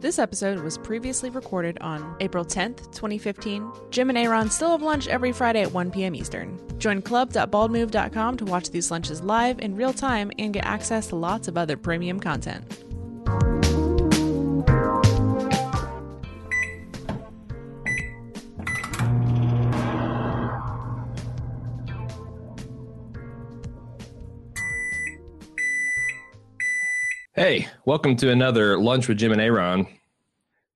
[0.00, 3.72] This episode was previously recorded on April 10th, 2015.
[3.90, 6.14] Jim and Aaron still have lunch every Friday at 1 p.m.
[6.14, 6.60] Eastern.
[6.78, 11.48] Join club.baldmove.com to watch these lunches live in real time and get access to lots
[11.48, 12.64] of other premium content.
[27.36, 29.88] Hey, welcome to another Lunch with Jim and Aaron,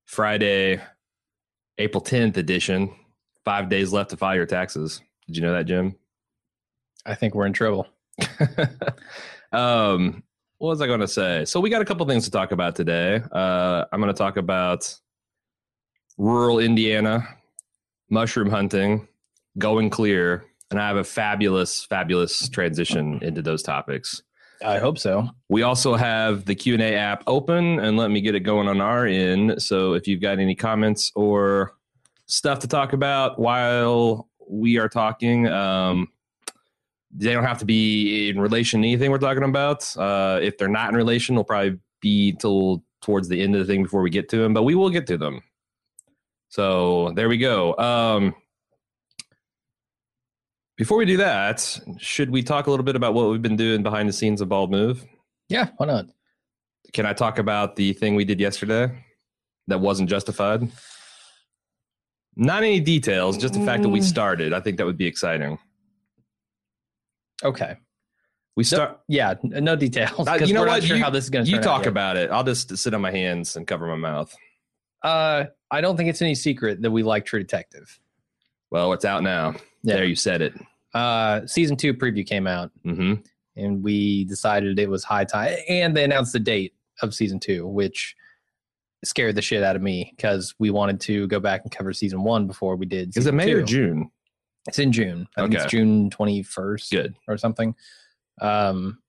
[0.03, 0.81] Friday,
[1.77, 2.93] April 10th edition.
[3.45, 4.99] Five days left to file your taxes.
[5.25, 5.95] Did you know that, Jim?
[7.05, 7.87] I think we're in trouble.
[9.53, 10.21] um,
[10.57, 11.45] what was I going to say?
[11.45, 13.21] So, we got a couple things to talk about today.
[13.31, 14.93] Uh, I'm going to talk about
[16.17, 17.25] rural Indiana,
[18.09, 19.07] mushroom hunting,
[19.57, 24.23] going clear, and I have a fabulous, fabulous transition into those topics.
[24.63, 25.29] I hope so.
[25.47, 29.05] We also have the Q&A app open and let me get it going on our
[29.05, 29.61] end.
[29.61, 31.75] So if you've got any comments or
[32.25, 36.09] stuff to talk about while we are talking, um,
[37.11, 39.95] they don't have to be in relation to anything we're talking about.
[39.97, 43.71] Uh, if they're not in relation, they'll probably be till towards the end of the
[43.71, 45.41] thing before we get to them, but we will get to them.
[46.49, 47.77] So there we go.
[47.77, 48.35] Um,
[50.79, 53.83] before we do that, should we talk a little bit about what we've been doing
[53.83, 55.05] behind the scenes of Bald Move?
[55.49, 56.05] Yeah, why not?
[56.93, 59.03] Can I talk about the thing we did yesterday
[59.67, 60.67] that wasn't justified?
[62.37, 64.03] Not any details, just the fact that we Mm.
[64.03, 64.53] started.
[64.53, 65.59] I think that would be exciting.
[67.43, 67.75] Okay.
[68.55, 68.99] We No, start.
[69.07, 70.27] yeah, no details.
[70.27, 70.83] Uh, you know what?
[70.83, 72.31] Sure you how this is going to you talk about it.
[72.31, 74.35] I'll just sit on my hands and cover my mouth.
[75.03, 77.99] Uh, I don't think it's any secret that we like True Detective.
[78.71, 79.55] Well, it's out now.
[79.83, 79.95] Yeah.
[79.95, 80.53] There, you said it.
[80.93, 83.15] Uh, season two preview came out, hmm
[83.55, 85.53] and we decided it was high time.
[85.67, 88.15] And they announced the date of season two, which
[89.03, 92.23] scared the shit out of me because we wanted to go back and cover season
[92.23, 93.15] one before we did.
[93.17, 93.61] Is it May or.
[93.63, 94.09] June?
[94.67, 95.27] It's in June.
[95.35, 95.63] I think Okay.
[95.63, 96.91] it's June twenty first.
[96.91, 97.15] Good.
[97.27, 97.75] or something.
[98.39, 98.99] Um,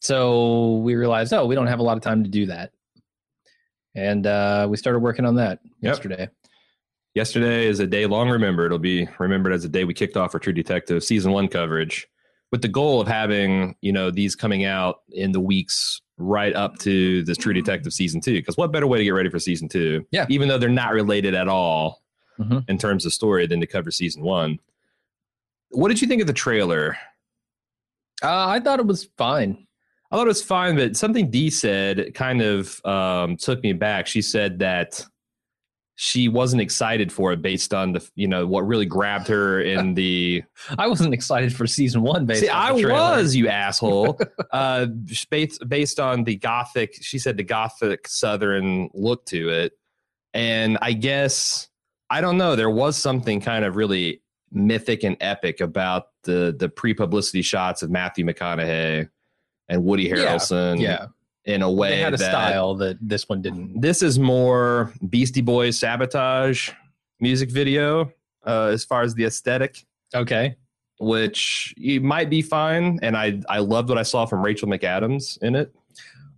[0.00, 2.72] so we realized, oh, we don't have a lot of time to do that,
[3.94, 5.72] and uh, we started working on that Yep.
[5.82, 6.28] yesterday.
[7.14, 8.66] Yesterday is a day long remembered.
[8.66, 12.06] It'll be remembered as the day we kicked off our True Detective season one coverage,
[12.52, 16.78] with the goal of having you know these coming out in the weeks right up
[16.78, 18.34] to this True Detective season two.
[18.34, 20.06] Because what better way to get ready for season two?
[20.12, 20.26] Yeah.
[20.28, 22.02] even though they're not related at all
[22.38, 22.64] Mhm.
[22.68, 24.58] in terms of story than to cover season one.
[25.70, 26.96] What did you think of the trailer?
[28.22, 29.66] Uh, I thought it was fine.
[30.10, 34.06] I thought it was fine, but something Dee said kind of um, took me back.
[34.06, 35.04] She said that
[36.02, 39.92] she wasn't excited for it based on the you know what really grabbed her in
[39.92, 40.42] the.
[40.78, 42.24] I wasn't excited for season one.
[42.24, 44.18] Based See, on I was you asshole.
[44.50, 44.86] uh,
[45.28, 49.72] based based on the gothic, she said the gothic southern look to it,
[50.32, 51.68] and I guess
[52.08, 52.56] I don't know.
[52.56, 57.82] There was something kind of really mythic and epic about the the pre publicity shots
[57.82, 59.06] of Matthew McConaughey
[59.68, 60.80] and Woody Yeah, Harrelson.
[60.80, 61.08] Yeah,
[61.46, 63.80] in a way they had a that style that this one didn't.
[63.80, 66.70] this is more Beastie Boys sabotage
[67.20, 68.12] music video
[68.46, 69.84] uh, as far as the aesthetic,
[70.14, 70.56] Okay,
[70.98, 72.98] which you might be fine.
[73.02, 75.74] And I I loved what I saw from Rachel McAdams in it.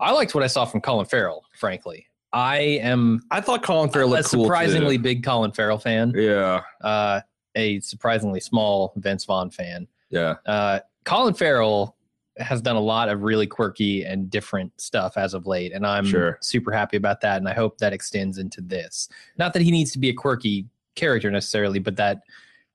[0.00, 1.44] I liked what I saw from Colin Farrell.
[1.58, 5.02] Frankly, I am I thought Colin Farrell a looked cool surprisingly too.
[5.02, 6.12] big Colin Farrell fan.
[6.16, 7.20] Yeah, Uh,
[7.54, 9.86] a surprisingly small Vince Vaughn fan.
[10.10, 11.96] yeah, uh, Colin Farrell
[12.38, 16.04] has done a lot of really quirky and different stuff as of late, and I'm
[16.06, 16.38] Sure.
[16.40, 17.36] super happy about that.
[17.38, 19.08] And I hope that extends into this.
[19.38, 22.20] Not that he needs to be a quirky character necessarily, but that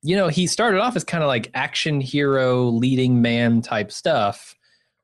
[0.03, 4.55] you know he started off as kind of like action hero, leading man type stuff.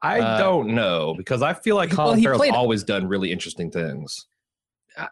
[0.03, 3.71] I Uh, don't know because I feel like Colin he Farrell's always done really interesting
[3.71, 4.27] things.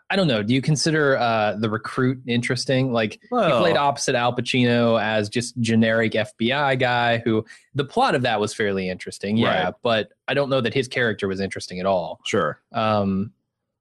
[0.09, 0.43] I, don't know.
[0.43, 2.91] Do you consider uh, the recruit interesting?
[2.93, 7.43] Like he played opposite Al Pacino as just generic FBI guy who
[7.73, 9.37] the plot of that was fairly interesting.
[9.37, 9.73] Yeah, Right.
[9.81, 12.19] but I don't know that his character was interesting at all.
[12.25, 12.61] sure.
[12.73, 13.31] um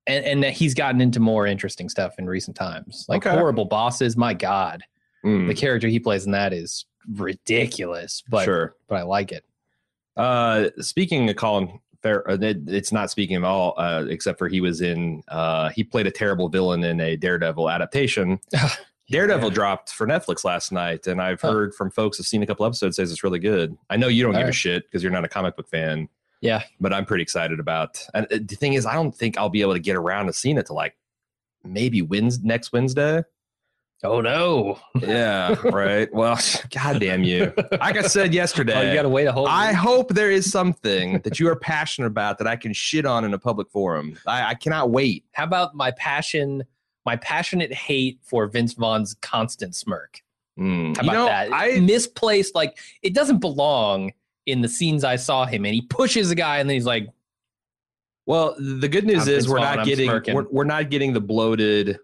[0.07, 3.37] and and that he's gotten into more interesting stuff in recent times like Okay.
[3.37, 4.83] horrible bosses my god
[5.23, 8.75] Mm, the character he plays in that is ridiculous but sure.
[8.89, 9.45] but i like it
[10.17, 14.61] Uh, speaking of Colin Fair, uh, it's not speaking at all, uh, except for he
[14.61, 15.23] was in.
[15.29, 18.41] Uh, he played a terrible villain in a Daredevil adaptation.
[19.11, 19.55] Daredevil Yeah.
[19.55, 21.53] dropped for Netflix last night, and I've Huh.
[21.53, 23.77] heard from folks who've seen a couple episodes says it's really good.
[23.91, 26.09] I know you don't give a shit because you're not a comic book fan,
[26.41, 26.63] Yeah.
[26.81, 28.07] but I'm pretty excited about.
[28.15, 30.33] And uh, the thing is, I don't think I'll be able to get around to
[30.33, 30.97] seeing it to like
[31.65, 33.25] maybe Wednesday, next Wednesday.
[34.03, 34.79] Oh no.
[35.01, 36.13] Yeah, right.
[36.13, 36.39] Well,
[36.71, 37.53] goddamn you!
[37.73, 39.47] Like I said yesterday, Oh, you got to wait a whole.
[39.47, 39.77] I week?
[39.77, 43.35] hope there is something that you are passionate about that I can shit on in
[43.35, 44.19] a public forum.
[44.27, 45.25] I, I cannot wait.
[45.33, 46.65] How about my passion,
[47.05, 50.23] my passionate hate for Vince Vaughn's constant smirk?
[50.59, 50.97] Mm.
[50.97, 51.51] How You about know, that?
[51.53, 54.13] I misplaced, like it doesn't belong
[54.47, 57.09] in the scenes I saw him and He pushes a guy and then he's like,
[58.27, 60.89] well, the good news I'm is Vince we're Vaughn, not I'm getting we're, we're not
[60.91, 61.99] getting the bloated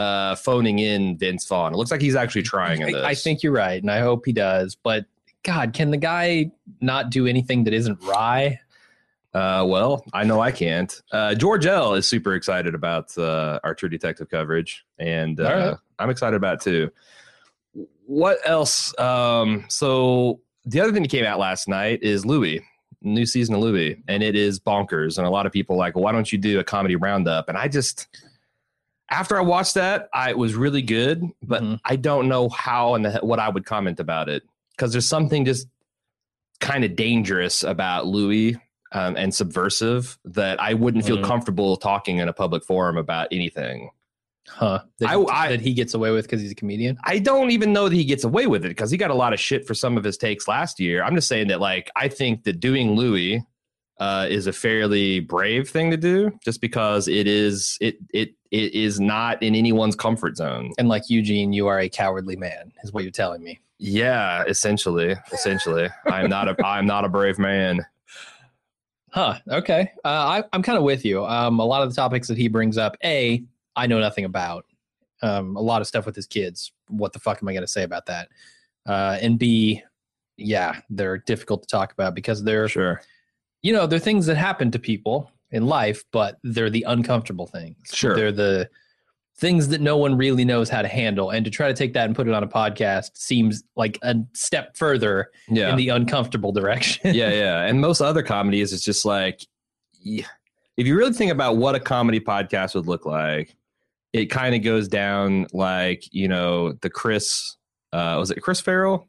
[0.00, 1.74] uh phoning in Vince Vaughn.
[1.74, 2.82] It looks like he's actually trying.
[2.82, 4.74] I, I think you're right, and I hope he does.
[4.74, 5.04] But
[5.42, 6.50] God, can the guy
[6.80, 8.60] not do anything that isn't wry?
[9.32, 10.92] Uh, well, I know I can't.
[11.12, 15.76] Uh, George L is super excited about uh, our True Detective coverage, and uh, right.
[15.98, 16.90] I'm excited about it too.
[18.06, 18.92] What else?
[18.98, 22.60] Um, so the other thing that came out last night is Louie,
[23.02, 25.16] new season of Louie, and it is bonkers.
[25.16, 27.48] And a lot of people are like, why don't you do a comedy roundup?
[27.48, 28.08] And I just,
[29.10, 31.80] after I watched that, I it was really good, but Mhm.
[31.84, 34.42] I don't know how and what I would comment about it
[34.76, 35.66] because there's something just
[36.60, 38.56] kind of dangerous about Louis
[38.92, 41.24] um, and subversive that I wouldn't feel Mhm.
[41.24, 43.90] comfortable talking in a public forum about anything.
[44.48, 44.80] Huh?
[44.98, 46.98] That, I- I- that he gets away with because he's a comedian.
[47.04, 49.32] I don't even know that he gets away with it because he got a lot
[49.32, 51.04] of shit for some of his takes last year.
[51.04, 53.44] I'm just saying that, like, I think that doing Louie
[54.00, 58.74] uh, is a fairly brave thing to do, just because it is it it it
[58.74, 60.72] is not in anyone's comfort zone.
[60.78, 63.60] And like Eugene, you are a cowardly man, is what you're telling me.
[63.78, 67.86] Yeah, essentially, essentially, I'm not a I'm not a brave man.
[69.12, 69.38] Huh.
[69.48, 69.90] Okay.
[70.04, 71.24] Uh, I, I'm kind of with you.
[71.26, 73.42] Um, a lot of the topics that he brings up, a,
[73.74, 74.66] I know nothing about.
[75.20, 76.72] Um, a lot of stuff with his kids.
[76.88, 78.28] What the fuck am I going to say about that?
[78.86, 79.82] Uh, and b,
[80.36, 83.02] yeah, they're difficult to talk about because they're, Sure,
[83.62, 87.76] you know, they're things that happen to people in life, but they're the uncomfortable things.
[87.92, 88.14] Sure.
[88.14, 88.70] They're the
[89.40, 91.30] things that no one really knows how to handle.
[91.30, 94.16] And to try to take that and put it on a podcast seems like a
[94.34, 97.14] step further yeah, in the uncomfortable direction.
[97.14, 97.62] yeah, yeah.
[97.62, 99.40] And most other comedies, it's just like,
[100.04, 103.56] if you really think about what a comedy podcast would look like,
[104.12, 107.56] it kind of goes down like you know the Chris,
[107.92, 109.08] uh, was it Chris Farrell,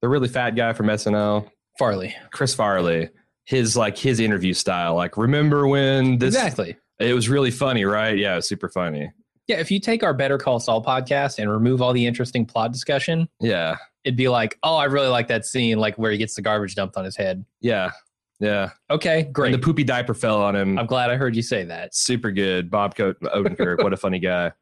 [0.00, 2.14] the really fat guy from SNL, Farley.
[2.30, 3.10] Chris Farley.
[3.44, 6.34] His like his interview style, like remember when this?
[6.34, 6.76] exactly.
[6.98, 8.16] It was really funny, right?
[8.16, 9.10] Yeah, it was super funny.
[9.46, 12.72] Yeah, if you take our Better Call Saul podcast and remove all the interesting plot
[12.72, 16.34] discussion, Yeah, it'd be like, oh, I really like that scene, like where he gets
[16.34, 17.44] the garbage dumped on his head.
[17.60, 17.90] yeah,
[18.40, 18.70] yeah.
[18.90, 19.52] Okay, great.
[19.52, 20.78] And the poopy diaper fell on him.
[20.78, 21.94] I'm glad I heard you say that.
[21.94, 22.70] super good.
[22.70, 24.52] Bob Co- Odenkirk, what a funny guy.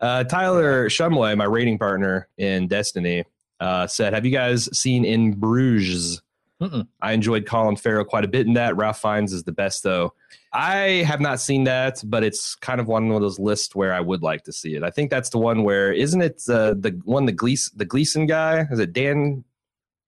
[0.00, 3.24] Uh, Tyler Shumway, my rating partner in Destiny,
[3.60, 6.22] uh, said, "Have you guys seen In Bruges?"
[6.62, 6.86] Mm-mm.
[7.00, 8.76] I enjoyed Colin Farrell quite a bit in that.
[8.76, 10.14] Ralph Fiennes is the best, though.
[10.52, 14.00] I have not seen that, but it's kind of one of those lists where I
[14.00, 14.82] would like to see it.
[14.82, 18.26] I think that's the one where isn't it uh, the one the Gleeson the Gleeson
[18.26, 18.66] guy?
[18.70, 19.44] Is it Dan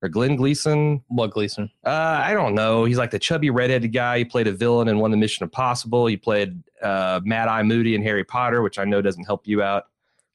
[0.02, 1.02] or Glenn Gleeson?
[1.08, 1.70] What Gleeson?
[1.84, 2.84] Uh, I don't know.
[2.84, 4.18] He's like the chubby redheaded guy.
[4.18, 6.06] He played a villain in one of the Mission Impossible.
[6.06, 9.62] He played uh, Mad Eye Moody in Harry Potter, which I know doesn't help you
[9.62, 9.84] out.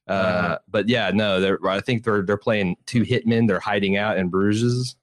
[0.07, 0.59] Uh, Uh-huh.
[0.67, 3.47] But yeah, no, they're, I think they're they're playing two hitmen.
[3.47, 4.95] They're hiding out in Bruges.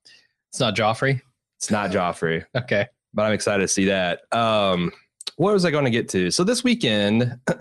[0.56, 1.20] It's not Joffrey.
[1.58, 2.86] It's not Joffrey, Okay.
[3.12, 4.22] but I'm excited to see that.
[4.34, 4.90] Um,
[5.36, 6.30] what was I going to get to?
[6.30, 7.38] So this weekend,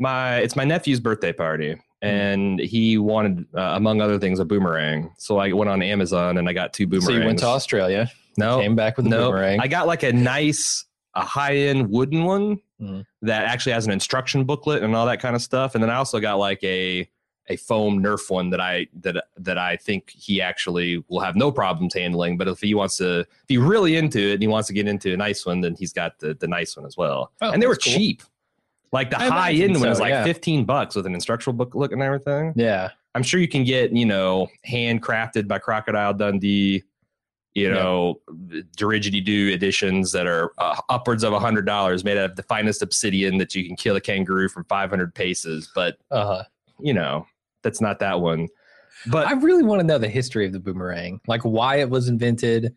[0.00, 1.80] my it's my nephew's birthday party.
[2.02, 5.12] And he wanted, uh, among other things, a boomerang.
[5.16, 7.06] So I went on Amazon and I got two boomerangs.
[7.06, 9.60] So you went to Australia, no, came back with a no, boomerang.
[9.60, 13.04] I got like a nice, a high end wooden one Mhm.
[13.22, 15.74] that actually has an instruction booklet and all that kind of stuff.
[15.76, 17.08] And then I also got like a
[17.48, 21.52] a foam Nerf one that I that that I think he actually will have no
[21.52, 22.36] problems handling.
[22.36, 24.88] But if he wants to, if he's really into it and he wants to get
[24.88, 27.32] into a nice one, then he's got the the nice one as well.
[27.40, 27.92] Oh, and they were cool.
[27.92, 28.22] cheap.
[28.92, 30.24] Like the I high end one was like yeah.
[30.24, 32.52] fifteen bucks with an instructional booklet and everything.
[32.56, 32.90] yeah.
[33.14, 36.82] I'm sure you can get, you know, handcrafted by Crocodile Dundee,
[37.54, 37.74] you Yeah.
[37.74, 38.20] know,
[38.76, 42.82] Didgeridoo editions that are uh, upwards of a hundred dollars, made out of the finest
[42.82, 45.70] obsidian that you can kill a kangaroo from 500 paces.
[45.74, 46.44] But Uh-huh.
[46.78, 47.26] you know,
[47.62, 48.48] that's not that one.
[49.06, 52.08] But I really want to know the history of the boomerang, like why it was
[52.08, 52.74] invented,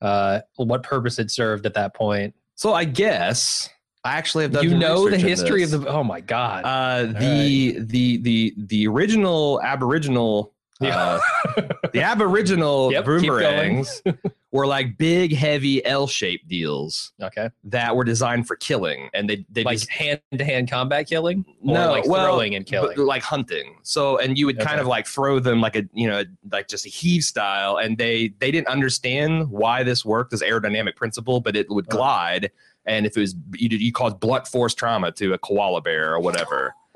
[0.00, 2.34] uh, what purpose it served at that point.
[2.54, 3.68] so I guess
[4.04, 4.64] I actually have done.
[4.64, 5.86] You know the history of the.
[5.88, 6.64] Oh my god!
[6.64, 11.18] Uh, the the the the original Aboriginal Uh,
[11.92, 14.02] the Aboriginal Yep, boomerangs
[14.50, 17.50] were like big, heavy L-shaped deals Okay.
[17.64, 21.44] that were designed for killing, and they they Like just hand to hand combat killing?
[21.62, 22.96] No, like well, throwing and killing.
[22.98, 23.76] like hunting.
[23.82, 26.86] So, and you would kind of like throw them like a you know like just
[26.86, 31.54] a heave style, and they they didn't understand why this worked as aerodynamic principle, but
[31.56, 31.96] it would Uh.
[31.96, 32.50] glide.
[32.86, 36.20] And if it was you, you caused blunt force trauma to a koala bear or
[36.20, 36.74] whatever.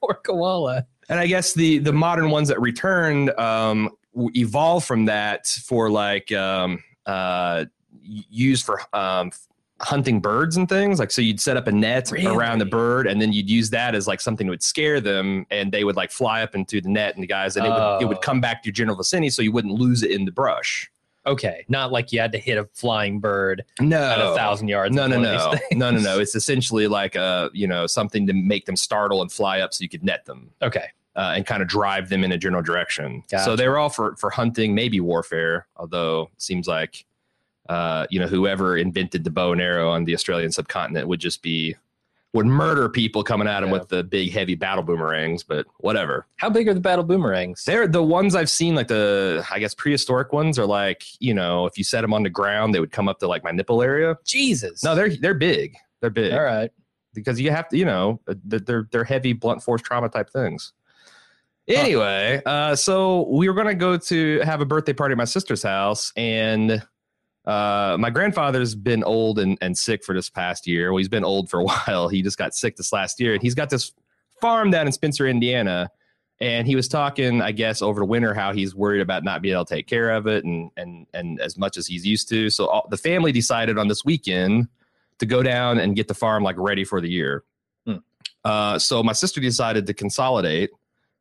[0.00, 0.84] Poor koala.
[1.08, 3.88] And I guess the the modern ones that returned um,
[4.34, 7.64] evolved from that for like um, uh,
[8.02, 9.30] used for um,
[9.80, 10.98] hunting birds and things.
[10.98, 13.94] Like so, you'd set up a net around the bird, and then you'd use that
[13.94, 16.88] as like something that would scare them, and they would like fly up into the
[16.88, 18.20] net and the guys, and it would it would Oh.
[18.20, 20.90] come back to your general vicinity, so you wouldn't lose it in the brush.
[21.26, 21.66] Okay.
[21.68, 24.94] Not like you had to hit a flying bird No, at a thousand yards.
[24.96, 26.20] No, no, one of these no, no, no, no.
[26.20, 29.82] It's essentially like a you know something to make them startle and fly up, so
[29.82, 30.50] you could net them.
[30.62, 30.86] Okay.
[31.18, 33.22] Uh, and kind of drive them in a general direction.
[33.44, 35.66] So they were all for for hunting, maybe warfare.
[35.76, 37.04] Although it seems like
[37.68, 41.42] uh, you know whoever invented the bow and arrow on the Australian subcontinent would just
[41.42, 41.76] be
[42.34, 43.78] would murder people coming at them Yeah.
[43.78, 45.42] with the big heavy battle boomerangs.
[45.42, 46.26] But whatever.
[46.36, 47.64] How big are the battle boomerangs?
[47.64, 51.66] They're the ones I've seen, like the I guess prehistoric ones are like you know
[51.66, 53.82] if you set them on the ground, they would come up to like my nipple
[53.82, 54.16] area.
[54.24, 54.84] Jesus.
[54.84, 55.74] No, they're they're big.
[56.00, 56.70] They're big all right.
[57.12, 60.72] because you have to, you know, they're they're, they're heavy blunt force trauma type things.
[61.68, 65.62] Anyway, uh, so we were gonna go to have a birthday party at my sister's
[65.62, 66.82] house, and
[67.44, 70.92] uh, my grandfather's been old and, and sick for this past year.
[70.92, 72.08] Well, he's been old for a while.
[72.08, 73.92] He just got sick this last year, and he's got this
[74.40, 75.90] farm down in Spencer, Indiana.
[76.40, 79.54] And he was talking, I guess, over the winter how he's worried about not being
[79.54, 82.48] able to take care of it and and and as much as he's used to.
[82.48, 84.68] So all, the family decided on this weekend
[85.18, 87.42] to go down and get the farm like ready for the year.
[87.86, 87.96] Hmm.
[88.44, 90.70] Uh, so my sister decided to consolidate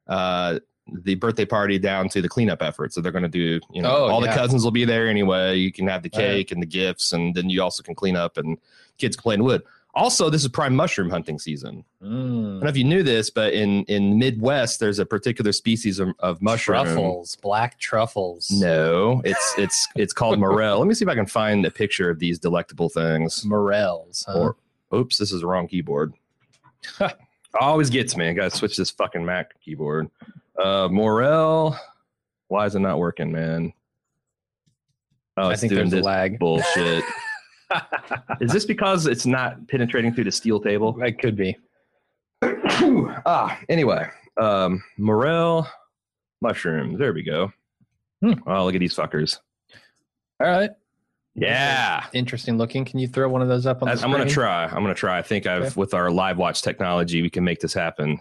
[0.08, 0.60] uh,
[1.04, 2.94] the birthday party down to the cleanup effort.
[2.94, 4.32] So they're going to do, you know, Oh, all yeah.
[4.32, 5.58] the cousins will be there anyway.
[5.58, 6.22] You can have the Right.
[6.24, 8.58] cake and the gifts, and then you also can clean up and
[8.98, 9.64] kids can play in wood.
[9.94, 11.84] Also, this is prime mushroom hunting season.
[12.02, 12.62] I don't Mm.
[12.62, 16.40] know if you knew this, but in in Midwest, there's a particular species of, of
[16.40, 16.84] mushroom.
[16.84, 18.52] Truffles, black truffles.
[18.52, 20.78] No, it's it's it's called morel.
[20.80, 23.44] Let me see if I can find a picture of these delectable things.
[23.44, 24.24] Morels.
[24.28, 24.38] Huh?
[24.40, 24.56] Or
[24.94, 26.14] oops, this is the wrong keyboard.
[27.60, 28.30] Always gets me.
[28.30, 30.10] I gotta switch this fucking Mac keyboard.
[30.62, 31.78] Uh Morel.
[32.50, 33.74] Why is it not working, man?
[35.38, 36.40] Oh, I think doing there's a lag.
[36.40, 37.04] bullshit.
[38.42, 40.98] is this because it's not penetrating through the steel table?
[41.04, 41.56] It could be.
[42.42, 45.68] ah, anyway, um, morel
[46.42, 46.98] mushrooms.
[46.98, 47.52] There we go.
[48.22, 48.34] Hmm.
[48.48, 49.40] Oh, look at these fuckers.
[50.40, 50.72] All right.
[51.38, 52.06] Yeah.
[52.14, 52.84] Interesting looking.
[52.84, 54.66] Can you throw one of those up on the I'm gonna try.
[54.66, 55.18] I'm gonna try.
[55.20, 55.74] I think I've Okay.
[55.76, 58.20] with our live watch technology, we can make this happen.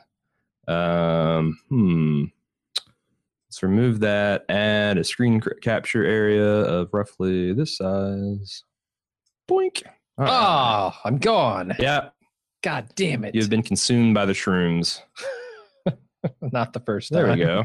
[0.68, 2.24] Um, hmm.
[3.48, 4.44] Let's remove that.
[4.50, 8.62] Add a screen capture area of roughly this size.
[9.48, 9.82] Boink.
[10.18, 10.28] Right.
[10.30, 11.74] Oh, I'm gone.
[11.78, 12.10] yeah.
[12.62, 13.34] God damn it.
[13.34, 15.00] You've been consumed by the shrooms.
[16.40, 17.22] Not the first time.
[17.22, 17.64] There we go.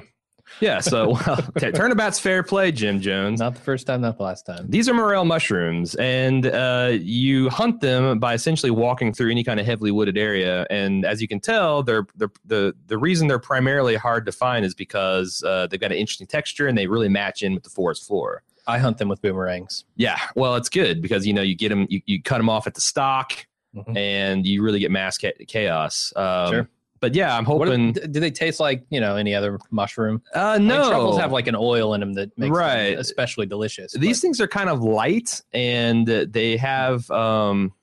[0.60, 0.79] Yeah.
[0.79, 3.39] So, well, t- turnabout's fair play, Jim Jones.
[3.39, 4.65] Not the first time, not the last time.
[4.70, 9.60] These are morel mushrooms, and uh, you hunt them by essentially walking through any kind
[9.60, 10.67] of heavily wooded area.
[10.70, 14.65] And as you can tell, they're, they're the the reason they're primarily hard to find
[14.65, 17.70] is because uh, they've got an interesting texture and they really match in with the
[17.70, 18.43] forest floor.
[18.67, 19.86] I hunt them with boomerangs.
[19.96, 22.67] Yeah, well, it's good because you know you get them, you, you cut them off
[22.67, 23.34] at the stock,
[23.75, 23.98] Mhm.
[23.98, 26.12] and you really get mass ca- chaos.
[26.15, 26.70] Um, Sure.
[27.01, 27.93] But yeah, I'm hoping.
[27.93, 30.22] do, do they taste like you know any other mushroom?
[30.36, 32.91] uh, I mean, no, truffles have like an oil in them that makes Right.
[32.91, 33.91] them especially delicious.
[33.93, 37.74] these things are kind of light and they have um,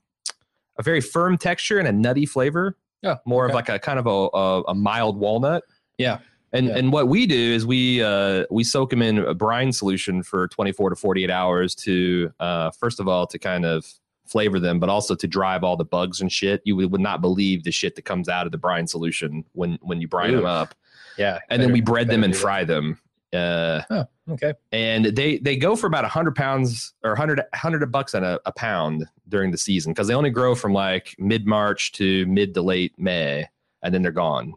[0.79, 2.77] a very firm texture and a nutty flavor.
[3.03, 5.65] Yeah, more of like a kind of a, a, a mild walnut.
[5.99, 6.19] Yeah.
[6.53, 6.79] And Yeah.
[6.79, 10.49] and what we do is we uh, we soak them in a brine solution for
[10.49, 13.85] 24 to 48 hours to uh, first of all to kind of
[14.29, 16.63] flavor them, but also to drive all the bugs and shit.
[16.65, 20.01] You would, not believe the shit that comes out of the brine solution when when
[20.01, 20.75] you brine them up.
[21.17, 22.39] yeah, And then we bread them and that.
[22.39, 23.01] fry them.
[23.33, 28.15] Uh, Okay, and they they go for about a 100 pounds or 100 100 bucks
[28.15, 31.93] on a, a pound during the season because they only grow from like mid march
[31.93, 33.47] to mid to late may
[33.83, 34.53] and then they're gone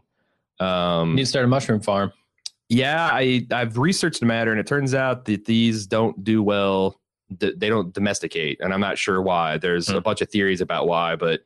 [0.60, 2.12] um you need to start a mushroom farm.
[2.68, 7.00] yeah i i've researched the matter and it turns out that these don't do well
[7.40, 9.58] they don't domesticate and i'm not sure why.
[9.58, 10.00] There's a Hmm.
[10.00, 11.40] bunch of theories about why but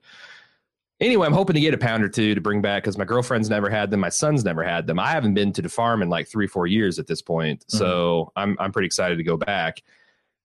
[1.00, 3.50] anyway i'm hoping to get a pound or two to bring back because my girlfriend's
[3.50, 4.98] never had them my son's never had them.
[4.98, 8.32] I haven't been to the farm in like three four years at this point so
[8.36, 9.82] i'm i'm pretty excited to go back.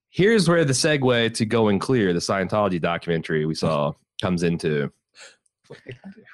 [0.09, 4.91] Here's where the segue to going clear the scientology documentary we saw comes into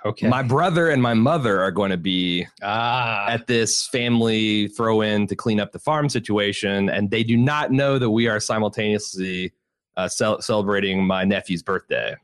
[0.06, 0.28] Okay.
[0.28, 3.28] My brother and my mother are going to be ah.
[3.28, 7.72] at this family throw in to clean up the farm situation, and they do not
[7.72, 9.54] know that we are simultaneously
[9.98, 12.16] uh, cel- celebrating my nephew's birthday.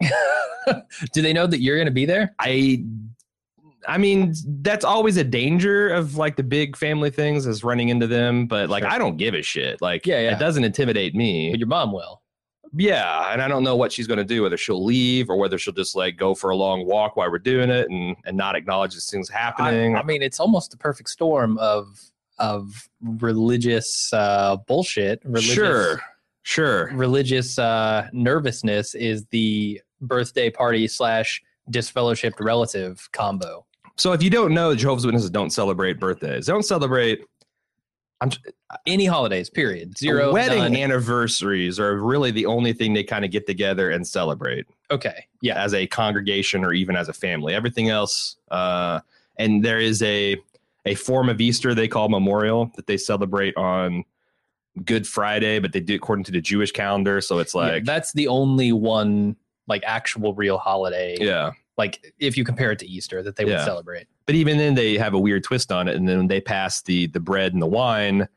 [1.12, 2.34] Do they know that you're going to be there?
[2.38, 2.84] I
[3.88, 8.06] I mean, that's always a danger of like the big family things is running into
[8.06, 8.92] them, but like Sure.
[8.92, 9.80] I don't give a shit.
[9.80, 10.36] Like Yeah, yeah.
[10.36, 11.50] it doesn't intimidate me.
[11.50, 12.20] But your mom will.
[12.74, 15.58] Yeah, and I don't know what she's going to do, whether she'll leave or whether
[15.58, 18.56] she'll just like go for a long walk while we're doing it and and not
[18.56, 19.96] acknowledge this thing's I, happening.
[19.96, 22.00] I mean, it's almost the perfect storm of
[22.38, 25.22] of religious uh, bullshit.
[25.24, 26.00] Religious, sure,
[26.42, 26.90] sure.
[26.94, 33.64] Religious uh, nervousness is the birthday party slash disfellowshipped relative combo.
[33.96, 36.46] So if you don't know, Jehovah's Witnesses don't celebrate birthdays.
[36.46, 37.24] They don't celebrate
[38.20, 38.30] I'm
[38.86, 39.96] Any holidays, period.
[39.98, 40.32] Zero.
[40.32, 40.76] wedding none.
[40.76, 44.66] anniversaries are really the only thing they kind of get together and celebrate.
[44.90, 45.26] okay.
[45.42, 45.62] Yeah.
[45.62, 47.54] as a congregation or even as a family.
[47.54, 49.00] Everything else, uh,
[49.38, 50.36] and there is a
[50.86, 54.04] a form of Easter they call Memorial that they celebrate on
[54.84, 57.20] Good Friday, but they do according to the Jewish calendar.
[57.20, 61.16] So it's Yeah, like, that's the only one like actual real holiday.
[61.20, 61.50] yeah.
[61.76, 64.06] Like if you compare it to Easter, that they would celebrate.
[64.26, 66.82] But even then, they have a weird twist on it, and then when they pass
[66.82, 68.28] the the bread and the wine,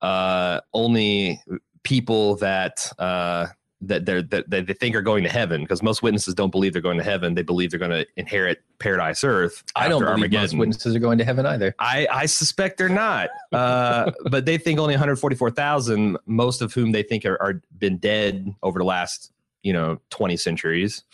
[0.00, 1.40] uh, only
[1.82, 3.46] people that uh,
[3.82, 6.82] that they're that, they think are going to heaven, because most witnesses don't believe they're
[6.82, 7.34] going to heaven.
[7.34, 9.62] They believe they're going to inherit paradise earth.
[9.74, 11.74] I don't believe most witnesses are going to heaven either.
[11.78, 17.02] I, I suspect they're not, uh, but they think only 144,000, most of whom they
[17.02, 21.04] think are, are been dead over the last, you know, 20 centuries.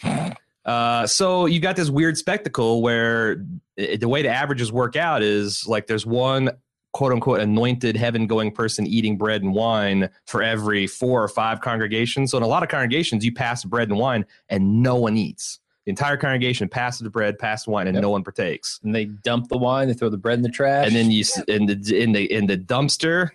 [0.65, 3.45] Uh, so you got this weird spectacle where
[3.79, 6.51] i- the way the averages work out is like there's one
[6.93, 11.61] quote unquote anointed heaven going person eating bread and wine for every four or five
[11.63, 12.31] congregations.
[12.31, 15.59] So in a lot of congregations, you pass bread and wine and no one eats.
[15.85, 18.03] The entire congregation passes the bread, passes the wine, and Yep.
[18.03, 20.87] no one partakes And they dump the wine, they throw the bread in the trash.
[20.87, 23.31] and then you in the in the in the dumpster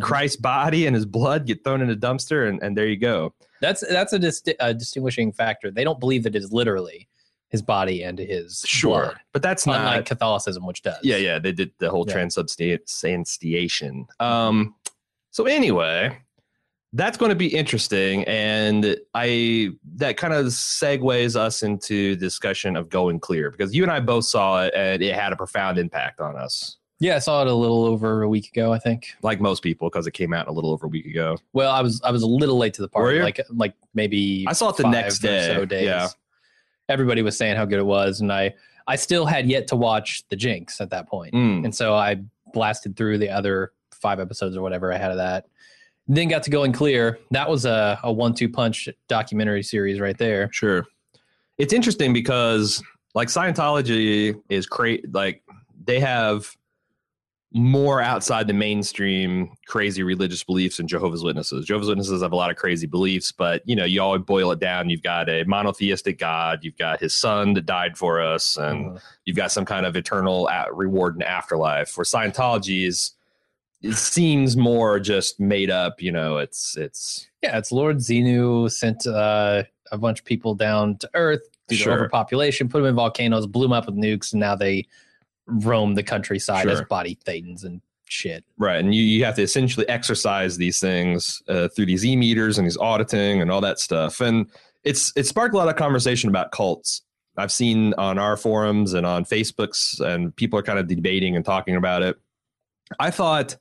[0.00, 3.32] christ's body and his blood get thrown in a dumpster and, and there you go
[3.60, 5.72] that's that's a, disti- a distinguishing factor.
[5.72, 7.08] They don't believe that it is literally
[7.48, 10.98] his body and his blood, but that's unlike not Catholicism, which does.
[11.02, 12.12] yeah yeah they did the whole Yeah.
[12.14, 14.74] transubstantiation um
[15.30, 16.16] so anyway
[16.94, 22.88] that's going to be interesting and i that kind of segues us into discussion of
[22.88, 26.20] going clear because you and i both saw it and it had a profound impact
[26.20, 29.14] on us Yeah, I saw it a little over a week ago, I think.
[29.22, 31.80] like most people because it came out a little over a week ago Well, I
[31.80, 34.76] was I was a little late to the party, like like maybe I saw it
[34.76, 35.84] the next day, So days.
[35.86, 36.08] yeah.
[36.88, 38.54] everybody was saying how good it was, and I
[38.86, 41.64] I still had yet to watch the Jinx at that point, Mm.
[41.64, 42.16] and so I
[42.54, 45.46] blasted through the other five episodes or whatever I had of that.
[46.10, 47.18] Then got to going clear.
[47.32, 50.48] That was a, a one-two punch documentary series right there.
[50.52, 50.86] Sure.
[51.58, 52.82] It's interesting because
[53.14, 55.42] like Scientology is great like
[55.84, 56.56] they have
[57.54, 61.64] more outside the mainstream crazy religious beliefs and Jehovah's Witnesses.
[61.64, 64.58] Jehovah's Witnesses have a lot of crazy beliefs, but you know, you always boil it
[64.60, 64.90] down.
[64.90, 69.00] You've got a monotheistic God, you've got his son that died for us, and Mhm.
[69.24, 71.88] you've got some kind of eternal reward in afterlife.
[71.88, 73.12] For Scientology is
[73.80, 79.06] it seems more just made up, you know, it's it's Yeah, it's Lord Xenu sent
[79.06, 81.94] uh, a bunch of people down to Earth due to Sure.
[81.94, 84.86] overpopulation, put them in volcanoes, blew them up with nukes, and now they
[85.48, 88.44] roam the countryside as body thetans and shit.
[88.56, 92.58] Right, and you, you have to essentially exercise these things uh, through these e meters
[92.58, 94.46] and these auditing and all that stuff, and
[94.84, 97.02] it's it sparked a lot of conversation about cults.
[97.36, 101.44] I've seen on our forums and on Facebooks, and people are kind of debating and
[101.44, 102.16] talking about it.
[102.98, 103.56] I thought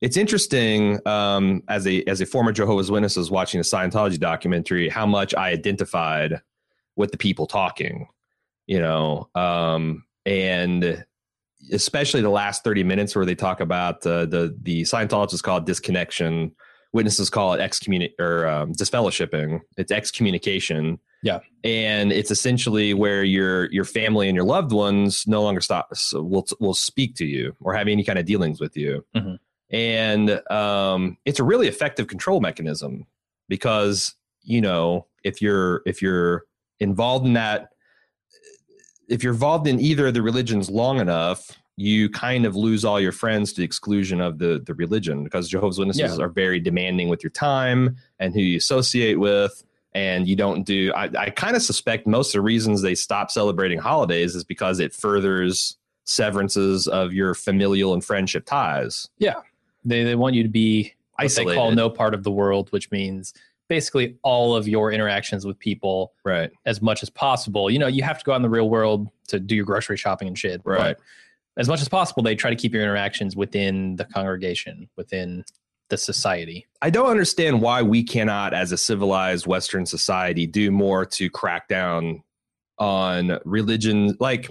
[0.00, 5.06] it's interesting um, as a as a former Jehovah's Witnesses watching a Scientology documentary how
[5.06, 6.40] much I identified
[6.96, 8.08] with the people talking,
[8.66, 11.04] you know, um, and
[11.72, 15.64] especially the last 30 minutes where they talk about uh, the the Scientologists call it
[15.66, 16.52] disconnection,
[16.92, 19.60] witnesses call it excommunic or um, disfellowshipping.
[19.76, 20.98] It's excommunication.
[21.22, 21.40] Yeah.
[21.64, 26.22] and it's essentially where your your family and your loved ones no longer stop so
[26.22, 29.04] will will speak to you or have any kind of dealings with you.
[29.14, 29.38] Mhm.
[29.70, 33.04] And um, it's a really effective control mechanism
[33.50, 36.44] because you know if you're if you're
[36.78, 37.68] involved in that
[39.10, 43.00] if you're involved in either of the religions long enough, you kind of lose all
[43.00, 46.24] your friends to the exclusion of the the religion because Jehovah's Witnesses Yeah.
[46.24, 49.64] are very demanding with your time and who you associate with.
[49.92, 50.92] And you don't do.
[50.94, 54.78] I, I kind of suspect most of the reasons they stop celebrating holidays is because
[54.78, 59.08] it furthers severances of your familial and friendship ties.
[59.18, 59.40] Yeah,
[59.84, 61.50] they they want you to be what Isolated.
[61.50, 63.34] they call no part of the world, which means
[63.70, 66.50] basically all of your interactions with people Right.
[66.66, 67.70] as much as possible.
[67.70, 69.96] You know, you have to go out in the real world to do your grocery
[69.96, 70.60] shopping and shit.
[70.64, 70.96] Right.
[71.56, 75.44] as much as possible, they try to keep your interactions within the congregation, within
[75.88, 76.66] the society.
[76.80, 81.68] I don't understand why we cannot, as a civilized Western society, do more to crack
[81.68, 82.22] down
[82.78, 84.16] on religion.
[84.20, 84.48] Like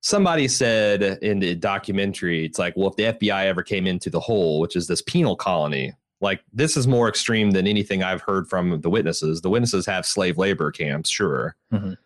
[0.00, 4.18] somebody said in the documentary, it's like, well, if the FBI ever came into the
[4.20, 8.48] hole, which is this penal colony, like this is more extreme than anything I've heard
[8.48, 9.42] from the witnesses.
[9.42, 11.56] The witnesses have slave labor camps, sure.
[11.72, 11.96] Mhm.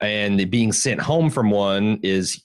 [0.00, 2.42] And being sent home from one is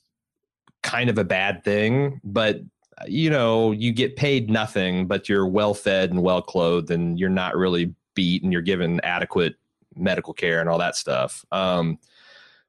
[0.83, 2.59] kind of a bad thing, but
[3.07, 7.29] you know, you get paid nothing, but you're well fed and well clothed, and you're
[7.29, 9.55] not really beat, and you're given adequate
[9.95, 11.43] medical care and all that stuff.
[11.51, 11.97] Um,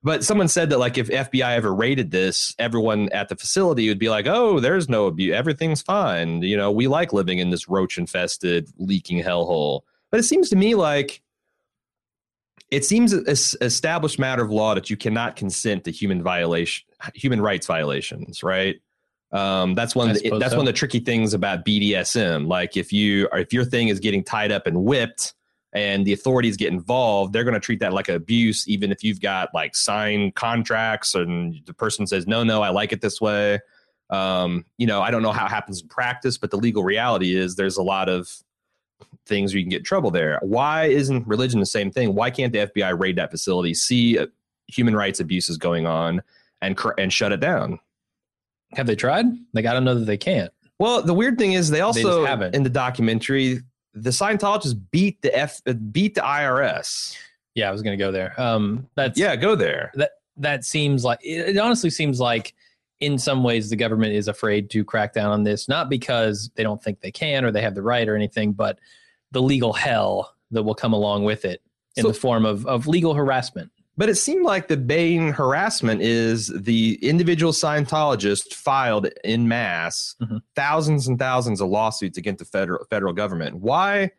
[0.02, 3.98] but someone said that like if FBI ever raided this, everyone at the facility would
[3.98, 7.68] be like, "Oh, there's no abuse, everything's fine." You know, we like living in this
[7.68, 9.82] roach infested, leaking hellhole.
[10.10, 11.22] But it seems to me like
[12.72, 16.84] it seems a s- established matter of law that you cannot consent to human violation,
[17.14, 18.76] human rights violations, right?
[19.30, 20.10] Um, that's one.
[20.10, 20.58] Of the, that's so.
[20.58, 22.48] one of the tricky things about BDSM.
[22.48, 25.34] Like if you if your thing is getting tied up and whipped,
[25.72, 29.20] and the authorities get involved, they're going to treat that like abuse, even if you've
[29.20, 33.60] got like signed contracts and the person says, "No, no, I like it this way."
[34.10, 37.34] Um, you know, I don't know how it happens in practice, but the legal reality
[37.34, 38.30] is there's a lot of
[39.26, 40.38] things where you can get in trouble there.
[40.42, 42.14] Why isn't religion the same thing?
[42.14, 44.26] Why can't the FBI raid that facility, see uh,
[44.66, 46.22] human rights abuses going on,
[46.60, 47.78] and and shut it down?
[48.72, 49.26] Have they tried?
[49.54, 50.52] Like, I don't know that they can't.
[50.78, 52.54] Well, the weird thing is they also haven't.
[52.54, 53.60] in the documentary
[53.94, 57.16] the Scientologists beat the F uh, beat the IRS.
[57.54, 58.38] Yeah, I was going to go there.
[58.40, 59.92] Um, that's Yeah, go there.
[59.94, 62.54] that that seems like it, it honestly seems like
[63.00, 66.62] in some ways the government is afraid to crack down on this not because they
[66.62, 68.78] don't think they can or they have the right or anything but
[69.32, 71.60] the legal hell that will come along with it
[71.96, 76.00] in So- the form of of legal harassment But it seemed like the main harassment
[76.00, 80.40] is the individual Scientologist filed in mass Mhm.
[80.56, 83.56] thousands and thousands of lawsuits against the federal federal government.
[83.56, 84.10] Why?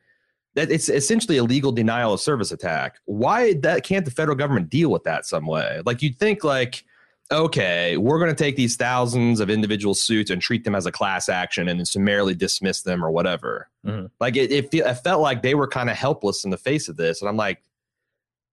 [0.55, 2.97] That it's essentially a legal denial of service attack.
[3.05, 5.81] Why that can't the federal government deal with that some way?
[5.83, 6.83] Like you'd think like,
[7.31, 10.91] okay, we're going to take these thousands of individual suits and treat them as a
[10.91, 13.69] class action and then summarily dismiss them or whatever.
[13.83, 14.11] Mhm.
[14.19, 16.87] Like it, it, fe- it felt like they were kind of helpless in the face
[16.89, 17.63] of this, and I'm like,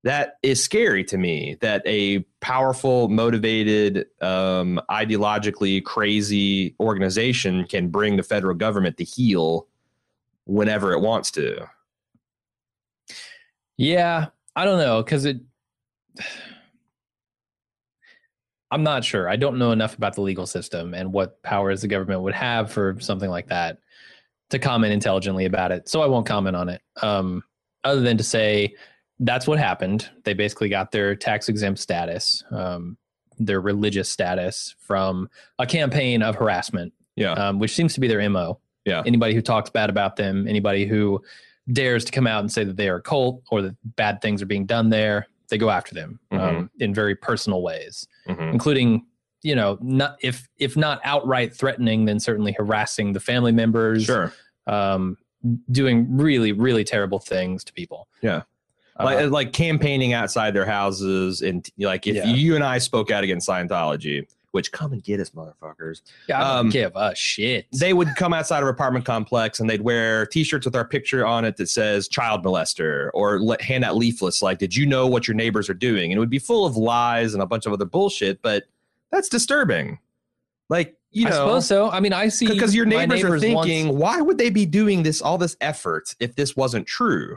[0.03, 8.17] that is scary to me that a powerful motivated um, ideologically crazy organization can bring
[8.17, 9.67] the federal government to heel
[10.47, 11.67] whenever it wants to.
[13.77, 15.41] Yeah i don't know because it
[18.71, 19.29] i'm not sure.
[19.29, 22.71] I don't know enough about the legal system and what powers the government would have
[22.71, 23.79] for something like that
[24.51, 26.83] to comment intelligently about it so i won't comment on it.
[27.03, 27.43] Um,
[27.83, 28.75] other than to say
[29.21, 32.97] that's what happened they basically got their tax exempt status um,
[33.39, 35.29] their religious status from
[35.59, 39.03] a campaign of harassment yeah um, which seems to be their mo Yeah.
[39.07, 41.23] anybody who talks bad about them anybody who
[41.73, 44.43] dares to come out and say that they are a cult or that bad things
[44.43, 46.57] are being done there they go after them Mm-hmm.
[46.57, 48.53] um, in very personal ways Mhm.
[48.53, 49.07] including
[49.43, 54.33] you know not if if not outright threatening then certainly harassing the family members sure
[54.67, 55.17] um,
[55.71, 58.43] doing really really terrible things to people Yeah.
[59.01, 62.27] Uh, like like campaigning outside their houses and like if Yeah.
[62.27, 66.03] you and I spoke out against Scientology, which come and get us, motherfuckers.
[66.29, 69.71] yeah, I don't um, give a shit They would come outside of apartment complex and
[69.71, 73.85] they'd wear T-shirts with our picture on it that says "child molester" or le- hand
[73.85, 76.39] out leaflets like "Did you know what your neighbors are doing?" And it would be
[76.39, 78.43] full of lies and a bunch of other bullshit.
[78.43, 78.65] But
[79.11, 79.99] that's disturbing.
[80.69, 83.39] Like you i know, suppose so i mean i see because your my neighbors, are
[83.41, 87.37] thinking, why would they be doing this all this effort if this wasn't true?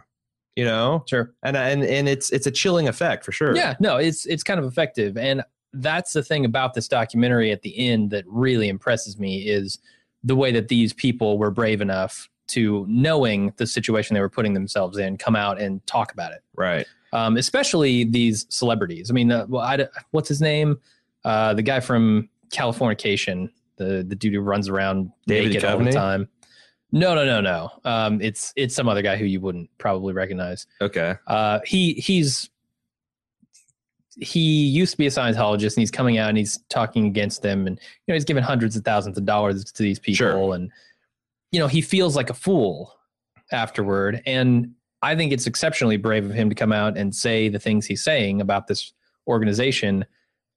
[0.56, 3.56] You know, sure and and and it's it's a chilling effect for sure.
[3.56, 7.64] Yeah, no, it's it's kind of effective, and that's the thing about this documentary at
[7.64, 9.80] the end that really impresses me is
[10.24, 14.54] the way that these people were brave enough to, knowing the situation they were putting
[14.54, 16.44] themselves in, come out and talk about it.
[16.56, 16.86] right.
[17.12, 19.12] Um, especially these celebrities.
[19.12, 20.80] I mean, uh, well, I, what's his name?
[21.24, 25.92] Uh, the guy from Californication, the the dude who runs around David naked all the
[25.92, 26.28] time.
[26.96, 27.72] No, no, no, no.
[27.84, 30.68] Um, it's it's some other guy who you wouldn't probably recognize.
[30.80, 31.16] Okay.
[31.28, 32.50] Uh, he he's
[34.20, 37.66] he used to be a Scientologist, and he's coming out and he's talking against them,
[37.66, 40.54] and you know he's giving hundreds of thousands of dollars to these people, Sure.
[40.54, 40.72] and
[41.52, 42.94] you know he feels like a fool
[43.52, 44.22] afterward.
[44.28, 47.88] And I think it's exceptionally brave of him to come out and say the things
[47.88, 48.94] he's saying about this
[49.28, 50.06] organization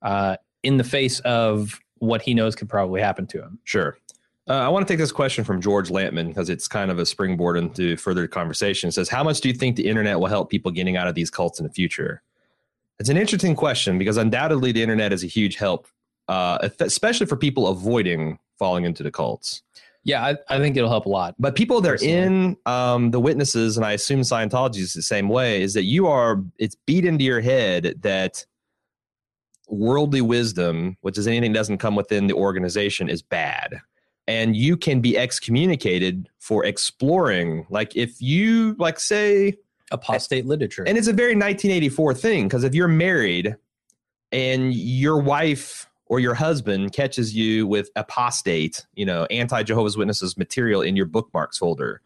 [0.03, 3.59] uh, in the face of what he knows could probably happen to him.
[3.65, 3.97] Sure.
[4.49, 7.07] Uh, I want to take this question from George Lampman because it's kind of a
[7.07, 8.89] springboard into further conversation.
[8.89, 11.17] It says, How much do you think the internet will help people getting out of
[11.17, 12.23] these cults in the future?
[13.01, 15.89] It's an interesting question because undoubtedly the internet is a huge help,
[16.29, 19.63] uh, especially for people avoiding falling into the cults.
[20.05, 21.35] Yeah, I, I think it'll help a lot.
[21.37, 25.29] But people that are in um, the witnesses, and I assume Scientology is the same
[25.29, 28.47] way, is that you are, it's beat into your head that
[29.67, 33.81] worldly wisdom, which is anything that doesn't come within the organization, is bad.
[34.29, 37.67] And you can be excommunicated for exploring.
[37.71, 39.55] Like if you, like, say,
[39.93, 40.83] Apostate literature.
[40.85, 43.55] and it's a very 1984 thing because if you're married
[44.33, 50.37] and your wife or your husband catches you with apostate, you know, anti Jehovah's Witnesses
[50.37, 52.01] material in your bookmarks folder,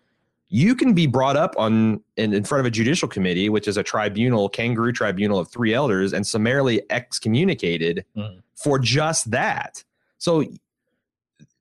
[0.50, 3.78] you can be brought up on in, in front of a judicial committee, which is
[3.78, 8.42] a tribunal, kangaroo tribunal of three elders, and summarily excommunicated Mhm.
[8.56, 9.84] for just that.
[10.18, 10.44] So,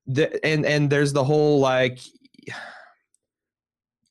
[0.09, 1.99] the, and and there's the whole like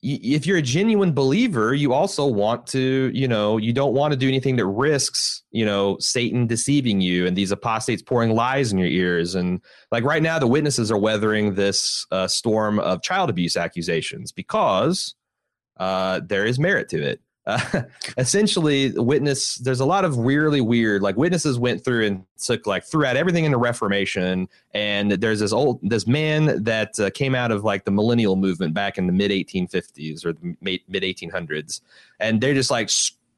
[0.01, 4.17] if you're a genuine believer, you also want to, you know, you don't want to
[4.17, 8.77] do anything that risks, you know, Satan deceiving you and these apostates pouring lies in
[8.77, 9.35] your ears.
[9.35, 9.59] And
[9.91, 15.15] like right now, the witnesses are weathering this uh, storm of child abuse accusations because
[15.81, 17.19] uh, there is merit to it.
[17.49, 17.83] Uh,
[18.17, 22.83] essentially, witness, there's a lot of weirdly weird, like witnesses went through and took like
[22.83, 24.47] threw out everything in the Reformation.
[24.73, 28.73] And there's this old, this man that uh, came out of like the millennial movement
[28.73, 31.81] back in the mid 1850s or mid 1800s.
[32.19, 32.89] And they're just like,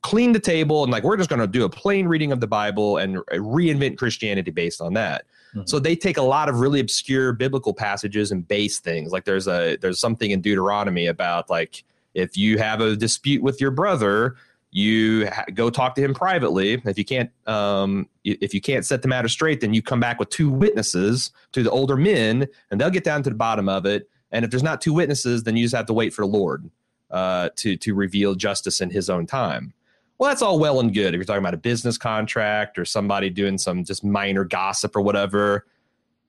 [0.01, 2.47] clean the table and like, we're just going to do a plain reading of the
[2.47, 5.25] Bible and reinvent Christianity based on that.
[5.55, 5.67] Mhm.
[5.67, 9.11] So they take a lot of really obscure biblical passages and base things.
[9.11, 13.61] Like there's a there's something in Deuteronomy about like if you have a dispute with
[13.61, 14.35] your brother,
[14.71, 16.81] you ha- go talk to him privately.
[16.85, 20.19] If you can't um, if you can't set the matter straight, then you come back
[20.19, 23.85] with two witnesses to the older men, and they'll get down to the bottom of
[23.85, 24.09] it.
[24.31, 26.69] And if there's not two witnesses, then you just have to wait for the Lord
[27.09, 29.73] uh, to to reveal justice in His own time.
[30.17, 33.29] Well, that's all well and good if you're talking about a business contract or somebody
[33.29, 35.65] doing some just minor gossip or whatever.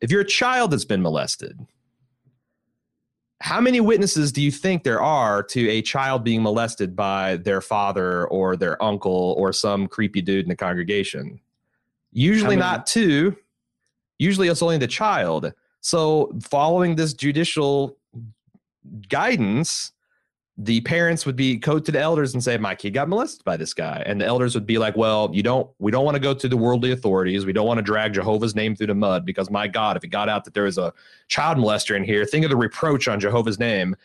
[0.00, 1.60] If you're a child that's been molested,
[3.42, 7.60] how many witnesses do you think there are to a child being molested by their
[7.60, 11.40] father or their uncle or some creepy dude in the congregation?
[12.12, 13.36] Usually not two.
[14.20, 15.52] Usually it's only the child.
[15.80, 17.96] So, following this judicial
[19.08, 19.90] guidance,
[20.58, 23.56] the parents would be code to the elders and say, "My kid got molested by
[23.56, 25.68] this guy," and the elders would be like, "Well, you don't.
[25.78, 27.46] We don't want to go to the worldly authorities.
[27.46, 30.08] We don't want to drag Jehovah's name through the mud because, my God, if it
[30.08, 30.92] got out that there was a
[31.28, 33.96] child molester in here, think of the reproach on Jehovah's name."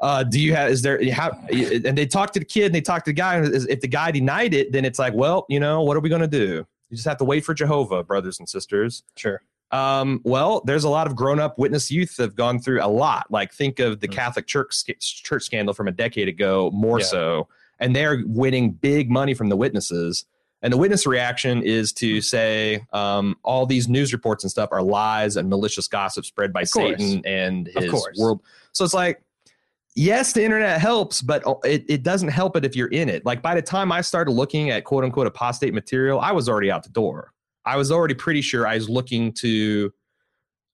[0.00, 0.70] Uh, do you have?
[0.70, 1.02] Is there?
[1.10, 3.34] have- And they talk to the kid, and they talk to the guy.
[3.34, 6.08] And if the guy denied it, then it's like, well, you know, what are we
[6.08, 6.64] going to do?
[6.90, 9.02] You just have to wait for Jehovah, brothers and sisters.
[9.16, 9.42] sure.
[9.70, 13.26] Um, well, there's a lot of grown-up witness youth that have gone through a lot.
[13.30, 14.12] Like think of the Mm.
[14.12, 17.06] Catholic Church church scandal from a decade ago, more Yeah.
[17.06, 20.24] so, and they're winning big money from the witnesses.
[20.62, 24.82] And the witness reaction is to say um, all these news reports and stuff are
[24.82, 26.64] lies and malicious gossip spread by.
[26.64, 28.40] Satan and his world.
[28.72, 29.22] So it's like,
[29.94, 33.24] yes, the internet helps, but it, it doesn't help it if you're in it.
[33.24, 36.72] Like by the time I started looking at quote unquote apostate material, I was already
[36.72, 37.32] out the door.
[37.64, 39.92] I was already pretty sure I was looking to,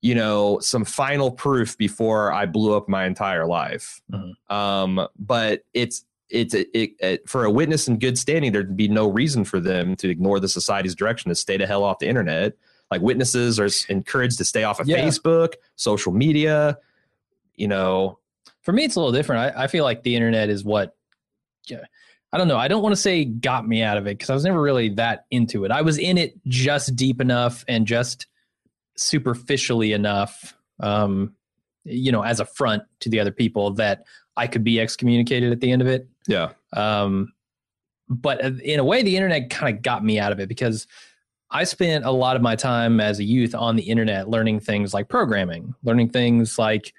[0.02, 4.00] you know, some final proof before I blew up my entire life.
[4.12, 4.32] Mhm.
[4.54, 9.06] Um, but it's it's it, it, for a witness in good standing, there'd be no
[9.08, 12.54] reason for them to ignore the society's direction to stay the hell off the internet.
[12.90, 15.04] Like witnesses are encouraged to stay off of Yeah.
[15.04, 16.78] Facebook, social media.
[17.56, 18.18] You know,
[18.62, 19.56] For me, it's a little different.
[19.56, 20.96] I, I feel like the internet is what,
[21.68, 21.84] yeah,
[22.34, 22.56] I don't know.
[22.56, 24.88] I don't want to say got me out of it because I was never really
[24.90, 25.70] that into it.
[25.70, 28.26] I was in it just deep enough and just
[28.96, 31.32] superficially enough, um,
[31.84, 34.02] you know, as a front to the other people that
[34.36, 36.08] I could be excommunicated at the end of it.
[36.26, 37.32] yeah, Um,
[38.08, 40.88] but in a way, the internet kind of got me out of it because
[41.52, 44.92] I spent a lot of my time as a youth on the internet learning things
[44.92, 46.94] like programming, learning things like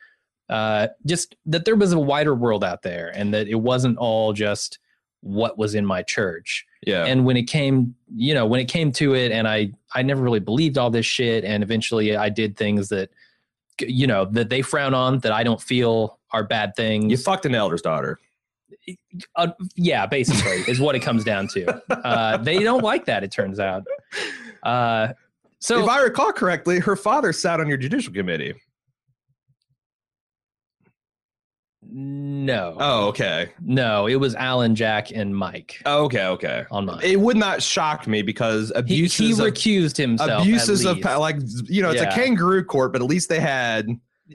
[0.48, 4.32] uh, just that there was a wider world out there and that it wasn't all
[4.32, 4.80] just
[5.26, 6.66] what was in my church.
[6.86, 7.04] yeah.
[7.06, 10.22] And when it came, you know, when it came to it, and I, I never
[10.22, 13.10] really believed all this shit, and eventually I did things that,
[13.82, 17.10] you know, that they frown on that I don't feel are bad things.
[17.10, 18.20] you fucked an elder's daughter.
[19.36, 21.82] Uh, yeah, basically, is what it comes down to.
[21.90, 23.24] Uh, they don't like that.
[23.24, 23.84] It turns out.
[24.62, 25.14] Uh,
[25.60, 28.54] so if I recall correctly, her father sat on your judicial committee.
[31.98, 33.52] No, Oh, okay.
[33.62, 36.66] no, it was Alan, Jack, and Mike Oh, okay, okay.
[36.70, 37.00] on mine.
[37.02, 40.42] It would not shock me because He, abuses he of recused himself.
[40.44, 42.12] abuses of like you know it's Yeah.
[42.12, 43.88] a kangaroo court but at least they had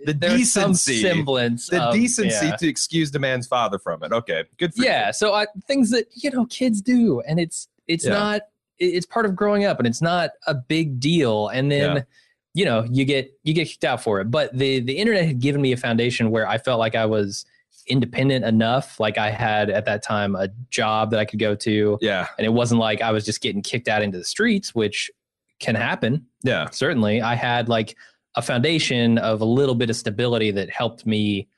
[0.06, 1.02] The decency.
[1.02, 1.66] semblance.
[1.68, 2.56] the of- decency yeah.
[2.56, 4.12] to excuse the man's father from it.
[4.12, 8.06] Okay, good for yeah so I, things that you know kids do and it's it's
[8.06, 8.12] Yeah.
[8.14, 8.42] not
[8.78, 12.06] it's part of growing up and it's not a big deal and then.
[12.54, 14.30] You know you get you get kicked out for it.
[14.30, 17.44] But the the internet had given me a foundation where i felt like i was
[17.86, 18.98] independent enough.
[19.00, 21.98] Like i had at that time a job that i could go to.
[22.00, 25.10] Yeah, and it wasn't like i was just getting kicked out into the streets which
[25.58, 26.26] can happen.
[26.42, 27.20] Yeah, certainly.
[27.20, 27.96] I had like
[28.34, 31.48] a foundation of a little bit of stability that helped me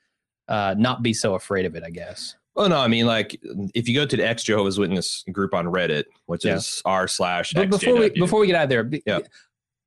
[0.49, 2.35] uh, not be so afraid of it i guess.
[2.55, 3.39] Well, no, I mean, like,
[3.73, 6.55] if you go to the ex Jehovah's Witness group on Reddit, which Yeah.
[6.57, 9.19] is r slash But before we before we get out of there, Yeah.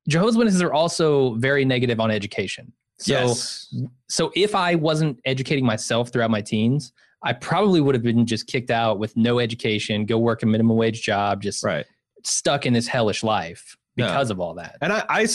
[0.07, 2.71] Jehovah's Witnesses are also very negative on education.
[2.99, 3.75] So yes,
[4.07, 6.93] so if I wasn't educating myself throughout my teens,
[7.23, 10.77] I probably would have been just kicked out with no education, go work a minimum
[10.77, 11.85] wage job, just right.
[12.23, 14.77] stuck in this hellish life because of all that.
[14.81, 15.27] And I, uh,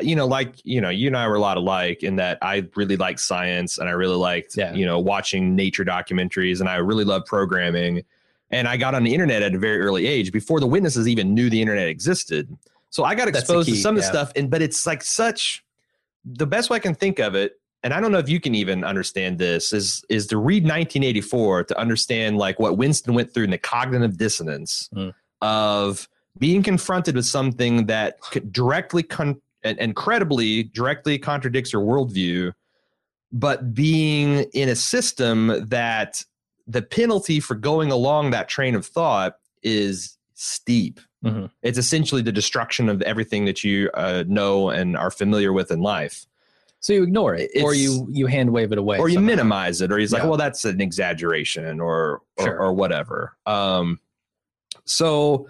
[0.00, 2.66] you know, like, you know, you and I were a lot alike in that I
[2.74, 4.74] really liked science and I really liked, Yeah.
[4.74, 8.02] you know, watching nature documentaries and I really love programming.
[8.50, 11.34] And I got on the internet at a very early age before the witnesses even
[11.34, 12.48] knew the internet existed.
[12.90, 14.32] So I got exposed to key, some of the stuff.
[14.34, 15.64] And, but it's like such,
[16.24, 18.54] the best way I can think of it, and I don't know if you can
[18.54, 23.44] even understand this, is is to read 1984 to understand like what Winston went through
[23.44, 25.14] in the cognitive dissonance Mm.
[25.42, 32.52] of being confronted with something that could directly con- and credibly directly contradicts your worldview,
[33.32, 36.24] but being in a system that
[36.66, 41.00] the penalty for going along that train of thought is steep.
[41.24, 41.50] Mhm.
[41.62, 45.80] It's essentially the destruction of everything that you uh, know and are familiar with in
[45.80, 46.26] life.
[46.80, 49.26] So you ignore it, or you you hand wave it away, or you somehow.
[49.26, 52.58] minimize it, or he's like, well, that's an exaggeration, or or, Sure.
[52.60, 53.36] or whatever.
[53.46, 53.98] Um,
[54.84, 55.48] so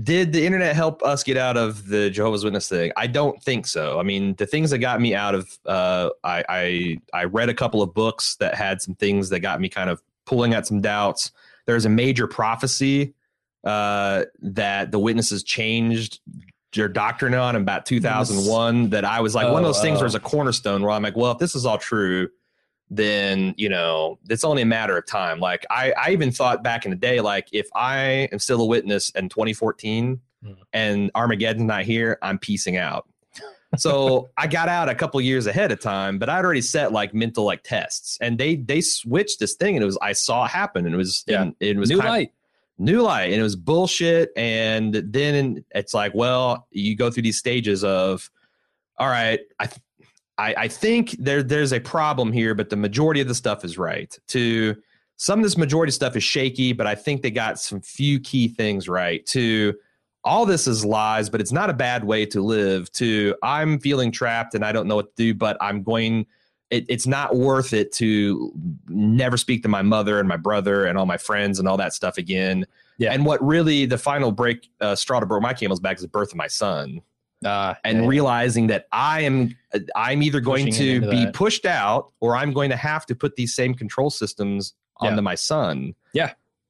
[0.00, 2.92] did the internet help us get out of the Jehovah's Witness thing?
[2.96, 3.98] I don't think so.
[3.98, 7.54] I mean, the things that got me out of, uh, I, I I read a
[7.54, 10.80] couple of books that had some things that got me kind of pulling at some
[10.82, 11.32] doubts.
[11.66, 13.14] There's a major prophecy
[13.64, 16.20] uh, that the witnesses changed
[16.74, 20.00] their doctrine on in about 2001 that I was like one of those things Oh,
[20.00, 22.28] where it's a cornerstone where I'm like, well, if this is all true,
[22.90, 25.40] then you know it's only a matter of time.
[25.40, 28.66] Like I, I even thought back in the day, like if I am still a
[28.66, 30.54] witness in 2014 Mhm.
[30.72, 33.08] and Armageddon's not here, I'm piecing out.
[33.76, 37.12] so I got out a couple years ahead of time, but I'd already set like
[37.12, 40.50] mental like tests, and they they switched this thing, and it was I saw it
[40.52, 41.42] happen, and it was Yeah.
[41.42, 42.32] and it was new kind- light.
[42.78, 44.30] New light and it was bullshit.
[44.36, 48.30] And then it's like well you go through these stages of
[48.98, 49.68] all right i
[50.40, 53.76] I, I think there there's a problem here but the majority of the stuff is
[53.76, 54.16] right.
[54.28, 54.76] To
[55.16, 58.48] some of this majority stuff is shaky but i think they got some few key
[58.48, 59.24] things right.
[59.26, 59.74] To
[60.24, 62.90] all this is lies but it's not a bad way to live.
[62.92, 66.26] To i'm feeling trapped and i don't know what to do but i'm going
[66.70, 68.52] it, it's not worth it to
[68.88, 71.92] never speak to my mother and my brother and all my friends and all that
[71.94, 72.66] stuff again.
[72.98, 73.12] Yeah.
[73.12, 76.08] And what really the final break uh, straw to broke my camel's back is the
[76.08, 77.00] birth of my son
[77.44, 78.08] Uh, and yeah.
[78.08, 79.56] realizing that I am
[79.94, 81.34] I'm either going Pushing to be that.
[81.34, 85.10] pushed out or I'm going to have to put these same control systems Yeah.
[85.10, 85.94] onto my son.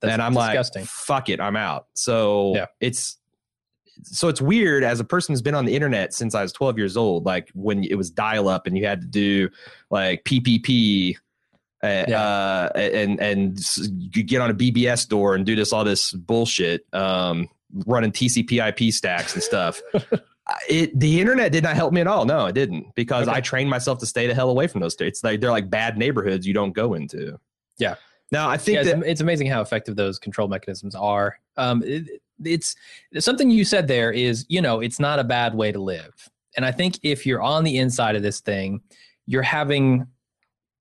[0.01, 0.83] That's and I'm disgusting.
[0.83, 1.87] like, fuck it, I'm out.
[1.95, 2.67] So Yeah.
[2.81, 3.17] it's
[4.03, 6.79] so it's weird as a person who's been on the internet since I was 12
[6.79, 9.49] years old, like when it was dial up and you had to do
[9.91, 11.17] like PPP.
[11.83, 12.21] Uh, Yeah.
[12.21, 13.59] uh, and and
[14.17, 17.49] you get on a BBS door and do this all this bullshit, um,
[17.87, 19.81] running TCP/IP stacks and stuff.
[20.67, 22.25] It the internet did not help me at all.
[22.25, 23.37] No, it didn't because Okay.
[23.37, 25.23] I trained myself to stay the hell away from those states.
[25.23, 27.39] Like they're like bad neighborhoods you don't go into.
[27.77, 27.97] Yeah.
[28.33, 31.39] Now I think yeah, that it's, it's amazing how effective those control mechanisms are.
[31.59, 32.75] Um, it, it's
[33.19, 36.13] something you said there is, you know, it's not a bad way to live.
[36.57, 38.81] And I think if you're on the inside of this thing,
[39.27, 40.07] you're having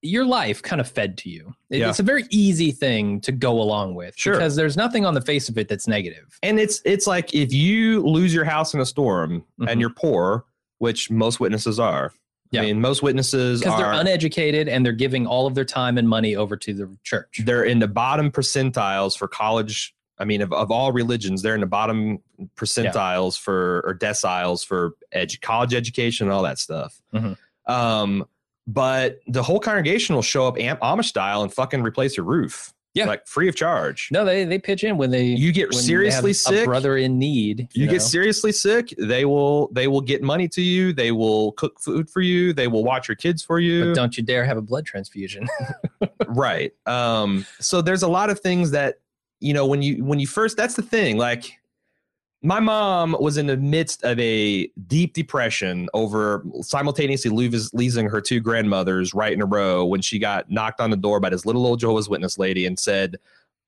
[0.04, 1.54] your life kind of fed to you.
[1.70, 1.90] It- Yeah.
[1.90, 4.34] It's a very easy thing to go along with Sure.
[4.34, 6.38] because there's nothing on the face of it that's negative.
[6.44, 9.70] and it's it's like if you lose your house in a storm Mhm.
[9.70, 10.46] and you're poor,
[10.78, 12.14] which most witnesses are.
[12.52, 12.62] Yeah.
[12.62, 16.08] I mean, most witnesses Because they're uneducated and they're giving all of their time and
[16.08, 17.42] money over to the church.
[17.44, 19.94] they're in the bottom percentiles for college.
[20.20, 22.20] I mean, of, of all religions, they're in the bottom
[22.56, 27.00] percentiles for or deciles for edu- college education and all that stuff.
[27.14, 27.38] Mhm.
[27.68, 28.26] Um,
[28.66, 32.74] but the whole congregation will show up Am- Amish style and fucking replace your roof.
[32.94, 33.06] Yeah.
[33.06, 34.10] like free of charge.
[34.12, 36.64] No, they they pitch in when they You get seriously sick.
[36.64, 37.68] a brother in need.
[37.74, 37.92] you know?
[37.92, 42.10] get seriously sick they will they will get money to you they will cook food
[42.10, 44.64] for you they will watch your kids for you but don't you dare have a
[44.64, 45.48] blood transfusion.
[46.28, 48.96] right um so there's a lot of things that
[49.40, 51.54] you know when you when you first that's the thing like
[52.44, 57.32] my mom was in the midst of a deep depression over simultaneously
[57.74, 61.20] losing her two grandmothers right in a row when she got knocked on the door
[61.20, 63.18] by this little old Jehovah's Witness lady and said,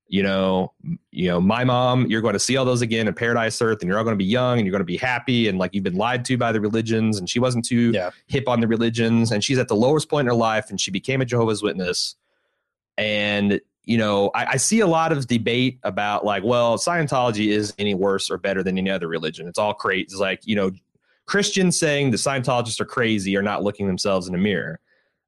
[0.08, 0.72] you know,
[1.12, 3.90] you know, my mom, you're going to see all those again in paradise earth and
[3.90, 5.84] you're all going to be young and you're going to be happy and like you've
[5.84, 8.12] been lied to by the religions and she wasn't too Yeah.
[8.28, 10.92] hip on the religions and she's at the lowest point in her life and she
[10.92, 12.16] became a Jehovah's Witness
[13.00, 17.74] and you know I, I see a lot of debate about like well Scientology is
[17.80, 19.48] any worse or better than any other religion.
[19.48, 20.72] It's all crazy it's like you know
[21.26, 24.80] Christians saying the Scientologists are crazy are not looking themselves in a mirror.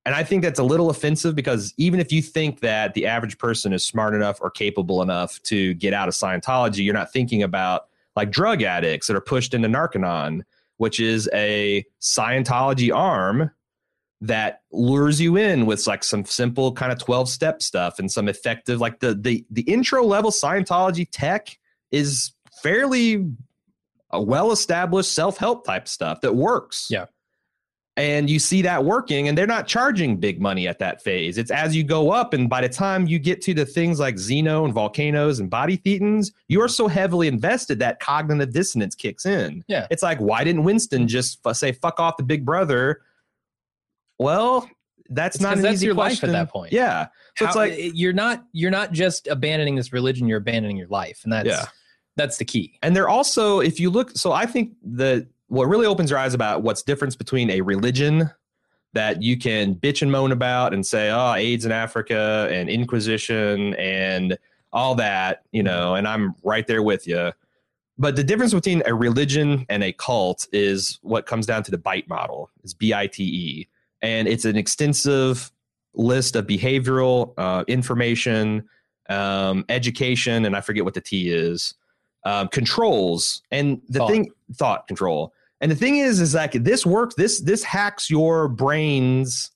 [0.03, 3.37] And I think that's a little offensive because even if you think that the average
[3.37, 7.43] person is smart enough or capable enough to get out of Scientology, you're not thinking
[7.43, 10.41] about like drug addicts that are pushed into Narconon,
[10.77, 13.51] which is a Scientology arm
[14.21, 18.29] that lures you in with like some simple kind of 12 step stuff and some
[18.29, 21.57] effective like the the the intro level Scientology tech
[21.91, 23.27] is fairly uh,
[24.11, 26.87] a well established self-help type stuff that works.
[26.89, 27.05] Yeah.
[27.97, 31.37] And you see that working and they're not charging big money at that phase.
[31.37, 34.15] It's as you go up and by the time you get to the things like
[34.15, 39.25] Xenu and volcanoes and body thetans, you are so heavily invested that cognitive dissonance kicks
[39.25, 39.63] in.
[39.67, 39.87] Yeah.
[39.91, 43.01] It's like why didn't Winston just f- say fuck off the big brother?
[44.21, 44.69] Well,
[45.09, 46.71] that's It's not an that's easy your life at that point.
[46.71, 47.07] Yeah.
[47.37, 50.87] So it's like eh, you're not you're not just abandoning this religion, you're abandoning your
[50.87, 51.21] life.
[51.23, 51.65] And that's Yeah.
[52.15, 52.77] that's the key.
[52.81, 56.33] And they're also, if you look, so I think that what really opens your eyes
[56.33, 58.29] about what's difference between a religion
[58.93, 63.73] that you can bitch and moan about and say, oh, AIDS in Africa and Inquisition
[63.75, 64.37] and
[64.73, 67.31] all that, you know, and I'm right there with you.
[67.97, 71.77] But the difference between a religion and a cult is what comes down to the
[71.77, 72.49] BITE model.
[72.63, 73.67] It's B I T E.
[74.01, 75.51] And it's an extensive
[75.93, 78.67] list of behavioral uh, information,
[79.09, 81.75] um, education, and I forget what the T is
[82.23, 83.41] um, controls.
[83.51, 84.09] And the Thought.
[84.09, 85.33] thing thought control.
[85.59, 89.51] And the thing is is like this works this this hacks your brains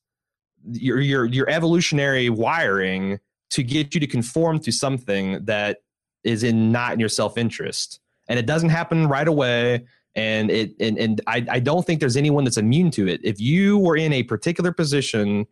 [0.71, 3.19] your your your evolutionary wiring
[3.51, 5.79] to get you to conform to something that
[6.23, 7.99] is in not in your self-interest.
[8.27, 9.85] And it doesn't happen right away
[10.15, 13.39] and it and, and I, I don't think there's anyone that's immune to it if
[13.39, 15.45] you were in a particular position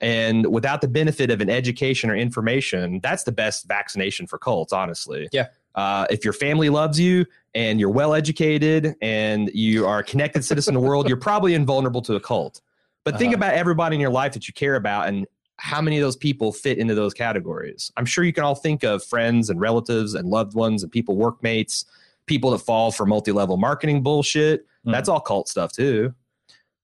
[0.00, 4.72] and without the benefit of an education or information that's the best vaccination for cults
[4.72, 5.46] honestly Yeah.
[5.74, 10.44] uh, if your family loves you and you're well educated and you are a connected
[10.44, 12.60] citizen of the world, you're probably invulnerable to a cult.
[13.04, 13.38] But think Uh-huh.
[13.38, 16.52] about everybody in your life that you care about and how many of those people
[16.52, 17.90] fit into those categories.
[17.96, 21.16] I'm sure you can all think of friends and relatives and loved ones and people,
[21.16, 21.84] workmates,
[22.28, 24.66] people that fall for multi level marketing bullshit.
[24.86, 24.92] Mhm.
[24.92, 26.14] That's all cult stuff too.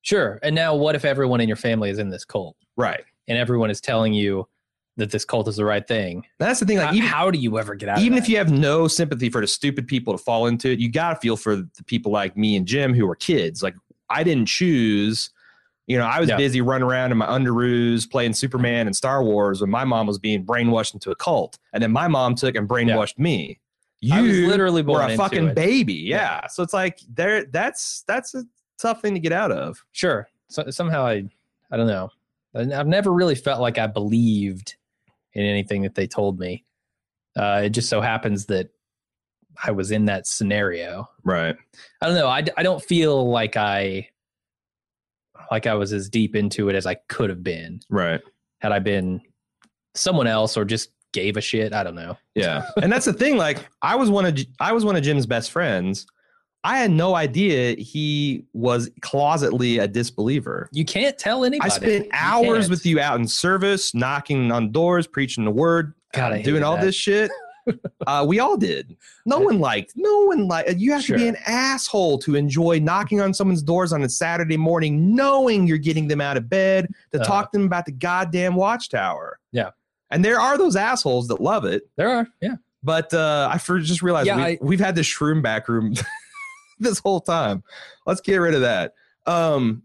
[0.03, 0.38] Sure.
[0.42, 3.05] And now what if everyone in your family is in this cult Right.
[3.28, 4.47] and everyone is telling you
[4.97, 6.24] that this cult is the right thing?
[6.38, 6.76] That's the thing.
[6.78, 9.30] Like, how, even, how do you ever get out even if you have no sympathy
[9.30, 12.12] for the stupid people to fall into it, you got to feel for the people
[12.12, 13.62] like me and Jim who were kids.
[13.62, 13.74] Like
[14.11, 15.30] I didn't choose,
[15.86, 16.36] you know, I was Yeah.
[16.36, 20.18] busy running around in my underoos playing Superman and Star Wars when my mom was
[20.18, 21.59] being brainwashed into a cult.
[21.72, 23.59] And then my mom took and brainwashed me.
[24.05, 25.55] You I was literally were born a fucking it.
[25.55, 25.94] baby.
[25.94, 26.46] Yeah.
[26.48, 28.44] So it's like there that's that's a
[28.78, 29.84] tough thing to get out of.
[29.92, 30.28] Sure.
[30.48, 31.24] So, somehow I,
[31.70, 32.11] I don't know.
[32.55, 34.76] I've never really felt like I believed
[35.32, 36.64] in anything that they told me.
[37.36, 38.68] Uh, it just so happens that
[39.64, 41.09] I was in that scenario.
[41.24, 41.57] Right.
[42.00, 42.28] I don't know.
[42.28, 44.09] I, I don't feel like I,
[45.50, 48.20] like I was as deep into it as I could have been Right.
[48.59, 49.20] had I been
[49.94, 51.72] someone else or just gave a shit.
[51.72, 52.18] I don't know.
[52.34, 52.66] Yeah.
[52.82, 53.38] and that's the thing.
[53.38, 56.06] Like I was one of I was one of Jim's best friends.
[56.66, 60.68] I had no idea he was closetly a disbeliever.
[60.72, 61.70] You can't tell anybody.
[61.70, 66.32] I spent hours with you out in service, knocking on doors, preaching the word, God,
[66.32, 66.82] uh, doing all that.
[66.84, 67.30] this shit.
[68.06, 68.96] uh, we all did.
[69.26, 69.92] No one liked.
[69.96, 70.74] No one liked.
[70.76, 74.56] You have to be an asshole to enjoy knocking on someone's doors on a Saturday
[74.56, 77.26] morning, knowing you're getting them out of bed to Uh-huh.
[77.28, 79.38] talk to them about the goddamn watchtower.
[79.52, 79.70] Yeah.
[80.11, 81.82] And there are those assholes that love it.
[81.96, 82.28] There are.
[82.40, 82.57] Yeah.
[82.82, 85.94] But uh, I for, just realized Yeah, we, I- we've had this shroom back room
[86.78, 87.62] this whole time.
[88.07, 88.94] Let's get rid of that.
[89.26, 89.82] Um,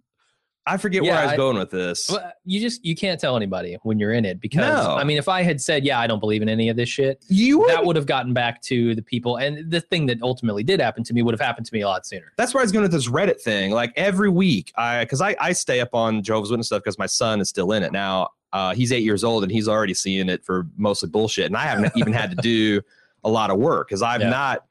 [0.66, 2.12] I forget where I was I- going with this.
[2.44, 4.96] You just you can't tell anybody when you're in it because No.
[4.98, 7.24] I mean, if I had said, "Yeah, I don't believe in any of this shit,"
[7.28, 10.64] You would, that would have gotten back to the people, and the thing that ultimately
[10.64, 12.34] did happen to me would have happened to me a lot sooner.
[12.38, 13.72] that's where I was going with this Reddit thing.
[13.72, 17.08] Like every week, I because I, I stay up on Jehovah's Witness stuff because my
[17.08, 18.28] son is still in it now.
[18.54, 21.64] Uh, he's eight years old and he's already seeing it for mostly bullshit, and I
[21.64, 22.82] haven't even had to do
[23.24, 24.30] a lot of work because I've Yeah.
[24.30, 24.66] not.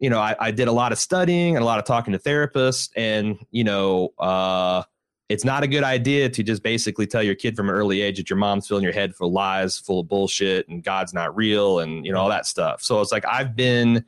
[0.00, 2.18] You know, I, I did a lot of studying and a lot of talking to
[2.18, 4.82] therapists, and you know, uh,
[5.28, 8.16] it's not a good idea to just basically tell your kid from an early age
[8.16, 11.34] that your mom's filling your head full of lies, full of bullshit, and God's not
[11.36, 12.82] real, and you know all that stuff.
[12.82, 14.04] So it's like I've been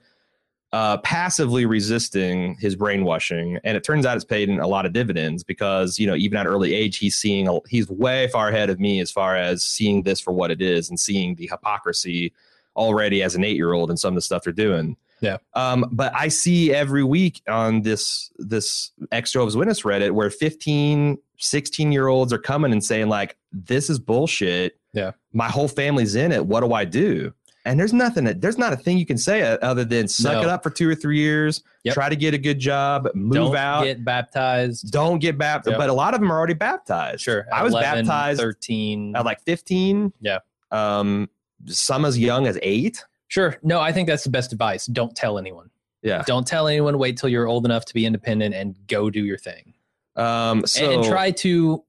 [0.75, 4.93] uh, passively resisting his brainwashing, and it turns out it's paid in a lot of
[4.93, 8.71] dividends because you know even at early age he's seeing a, he's way far ahead
[8.71, 12.33] of me as far as seeing this for what it is and seeing the hypocrisy
[12.75, 14.97] already as an eight year old and some of the stuff they're doing.
[15.21, 15.37] Yeah.
[15.55, 21.19] Um, but I see every week on this this ex Jehovah's Witness Reddit where 15,
[21.39, 24.77] 16 year olds are coming and saying like this is bullshit.
[24.93, 25.13] Yeah.
[25.33, 26.45] My whole family's in it.
[26.47, 27.33] What do I do?
[27.67, 30.35] And there's nothing that there's not a thing you can say uh, other than suck
[30.35, 30.43] No.
[30.43, 31.95] it up for two or three years, Yep.
[31.95, 34.91] try to get a good job, move Don't out, get baptized.
[34.93, 35.73] don't get baptized.
[35.73, 35.79] Yep.
[35.79, 37.23] But a lot of them are already baptized.
[37.23, 37.47] Sure.
[37.53, 39.17] I was 11, baptized 13.
[39.17, 40.13] at like 15.
[40.21, 40.39] Yeah.
[40.71, 41.29] Um,
[41.67, 43.03] some as young as eight.
[43.29, 43.57] Sure.
[43.63, 44.87] No, I think that's the best advice.
[44.87, 45.71] Don't tell anyone.
[46.03, 46.23] Yeah.
[46.27, 46.99] Don't tell anyone.
[46.99, 49.73] Wait till you're old enough to be independent and go do your thing.
[50.17, 51.83] Um, so and, and try to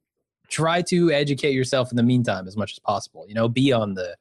[0.48, 3.26] try to educate yourself in the meantime as much as possible.
[3.28, 4.16] You know, be on the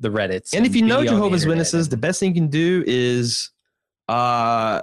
[0.00, 0.54] the Reddits.
[0.54, 3.50] and if you know the Jehovah's internet Witnesses, the best thing you can do is
[4.08, 4.82] uh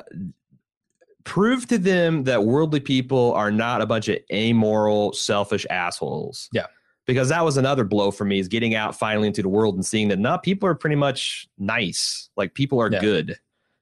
[1.24, 6.50] prove to them that worldly people are not a bunch of amoral, selfish assholes.
[6.54, 6.68] Yeah.
[7.06, 9.86] Because that was another blow for me is getting out finally into the world and
[9.86, 12.30] seeing that not people are pretty much nice.
[12.38, 13.00] Like people are Yeah.
[13.02, 13.38] good.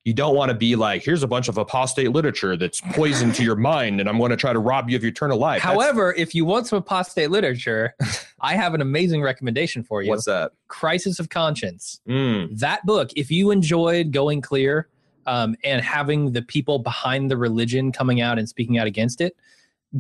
[0.06, 3.43] You don't want to be like, here's a bunch of apostate literature that's poison to
[3.43, 5.64] your mind, and I'm going to try to rob you of your eternal life.
[5.64, 7.95] That's- However, if you want some apostate literature,
[8.39, 10.12] I have an amazing recommendation for you.
[10.12, 10.51] what's that?
[10.68, 12.01] Crisis of Conscience.
[12.08, 14.88] Mm, That book, if you enjoyed Going Clear
[15.26, 19.36] um, and having the people behind the religion coming out and speaking out against it,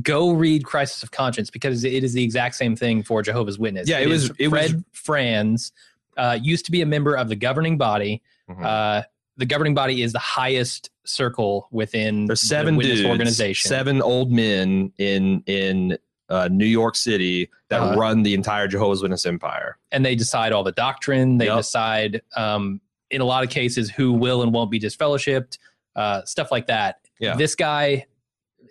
[0.03, 3.89] go read Crisis of Conscience because it is the exact same thing for Jehovah's Witness.
[3.89, 5.71] Yeah, it was- it was- Fred Franz
[6.15, 8.21] uh, used to be a member of the governing body.
[8.47, 8.63] mhm.
[8.63, 9.01] Uh,
[9.37, 13.67] the governing body is the highest circle within There's seven the dudes, organization.
[13.69, 15.97] seven old men in in
[16.29, 17.99] uh, New York City that Uh-huh.
[17.99, 19.77] run the entire Jehovah's Witness empire.
[19.91, 21.37] and they decide all the doctrine.
[21.37, 21.57] They Yep.
[21.57, 22.81] decide, um,
[23.11, 25.59] in a lot of cases, who will and won't be disfellowshipped,
[25.95, 26.99] uh, stuff like that.
[27.19, 27.35] Yeah.
[27.35, 28.05] This guy,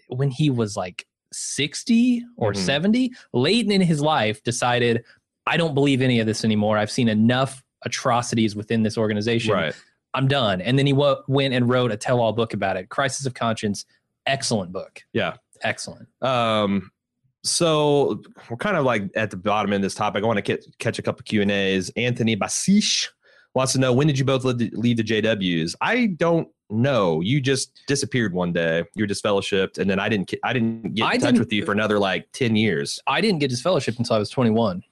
[0.08, 2.56] when he was like 60 or Mhm.
[2.56, 5.04] 70, late in his life, decided,
[5.46, 6.76] I don't believe any of this anymore.
[6.78, 9.54] I've seen enough atrocities within this organization.
[10.14, 10.60] I'm done.
[10.60, 13.34] And then he w- went and wrote a tell all book about it Crisis of
[13.34, 13.84] Conscience.
[14.26, 15.02] Excellent book.
[15.12, 15.36] Yeah.
[15.62, 16.08] Excellent.
[16.22, 16.90] Um.
[17.42, 20.24] So we're kind of like at the bottom end of this topic.
[20.24, 21.90] I want to get, catch a couple Q and A's.
[21.94, 23.08] Anthony Basish
[23.52, 25.74] wants to know when did you both lead, lead the JWs?
[25.82, 27.20] I don't know.
[27.20, 28.84] You just disappeared one day.
[28.94, 30.32] You were disfellowshipped, and then I didn't.
[30.42, 32.98] I didn't get in I touch with you for another like ten years.
[33.06, 34.82] I didn't get disfellowshipped until I was 21.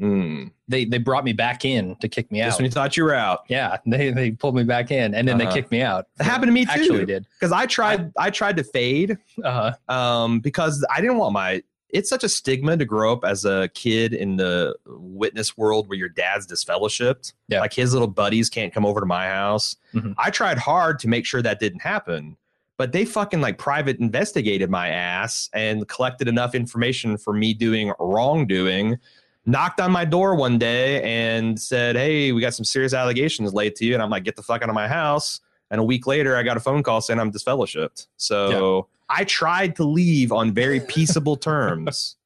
[0.00, 0.50] Mm.
[0.68, 2.46] They, they brought me back in to kick me out.
[2.46, 3.40] Just when you thought you were out.
[3.48, 5.50] Yeah, they they pulled me back in, and then Uh-huh.
[5.50, 6.06] they kicked me out.
[6.20, 6.70] It happened to me too.
[6.72, 7.26] Actually, did.
[7.38, 8.12] because I tried.
[8.18, 9.18] I tried to fade.
[9.42, 11.62] Uh, um, because I didn't want my.
[11.90, 15.98] It's such a stigma to grow up as a kid in the witness world where
[15.98, 17.34] your dad's disfellowshipped.
[17.48, 17.60] Yeah.
[17.60, 19.76] Like his little buddies can't come over to my house.
[19.94, 20.14] Mhm.
[20.16, 22.38] I tried hard to make sure that didn't happen,
[22.78, 27.92] but they fucking like private investigated my ass and collected enough information for me doing
[27.98, 28.98] wrongdoing.
[29.44, 33.74] Knocked on my door one day and said, Hey, we got some serious allegations laid
[33.76, 33.94] to you.
[33.94, 35.40] And I'm like, Get the fuck out of my house.
[35.70, 38.06] And a week later, I got a phone call saying I'm disfellowshipped.
[38.18, 42.16] So I tried to leave on very peaceable terms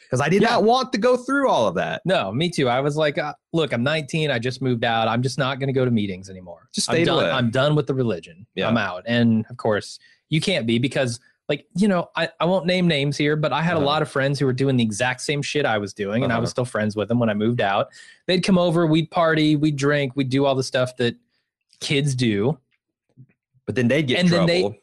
[0.00, 0.50] because I did Yeah.
[0.50, 2.02] not want to go through all of that.
[2.04, 2.68] no, me too.
[2.68, 4.30] I was like, uh, look, I'm 19.
[4.30, 5.06] I just moved out.
[5.08, 6.68] I'm just not going to go to meetings anymore.
[6.72, 7.24] Just I'm done.
[7.30, 8.46] I'm done with the religion.
[8.54, 8.68] Yeah.
[8.68, 9.02] I'm out.
[9.06, 9.98] And of course,
[10.30, 13.60] you can't be because, like, you know, I, I won't name names here, but I
[13.62, 13.84] had Uh-huh.
[13.84, 16.32] a lot of friends who were doing the exact same shit I was doing, and
[16.32, 16.42] I Uh-huh.
[16.42, 17.88] was still friends with them when I moved out.
[18.26, 21.16] They'd come over, we'd party, we'd drink, we'd do all the stuff that
[21.80, 22.58] kids do.
[23.66, 24.80] But then they'd get And in then they-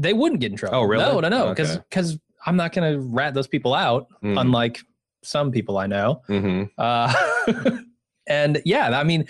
[0.00, 0.78] They wouldn't get in trouble.
[0.78, 1.04] Oh, really?
[1.04, 1.48] No, no, no.
[1.48, 2.18] Because Okay.
[2.46, 4.40] I'm not going to rat those people out, Mhm.
[4.40, 4.78] unlike
[5.24, 6.22] some people I know.
[6.28, 6.70] Mhm.
[6.78, 7.12] Uh,
[8.28, 9.26] and yeah, I mean,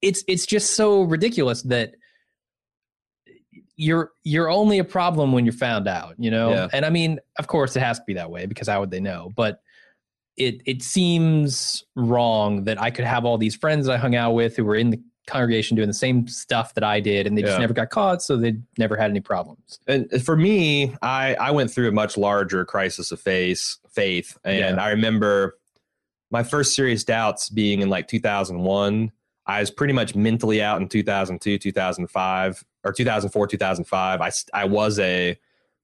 [0.00, 1.94] it's it's just so ridiculous that
[3.76, 6.50] you're you're only a problem when you're found out, you know.
[6.50, 6.68] Yeah.
[6.72, 9.00] And I mean, of course, it has to be that way because how would they
[9.00, 9.30] know?
[9.34, 9.62] But
[10.36, 14.32] it it seems wrong that I could have all these friends that I hung out
[14.32, 17.42] with who were in the congregation doing the same stuff that I did, and they
[17.42, 17.58] just Yeah.
[17.58, 19.78] never got caught, so they never had any problems.
[19.86, 23.76] And uh, for me, I I went through a much larger crisis of faith.
[23.90, 24.82] Faith, and Yeah.
[24.82, 25.58] I remember
[26.30, 29.12] my first serious doubts being in like 2001.
[29.46, 34.20] I was pretty much mentally out in 2002, 2005, or 2004, 2005.
[34.20, 35.38] I, I was a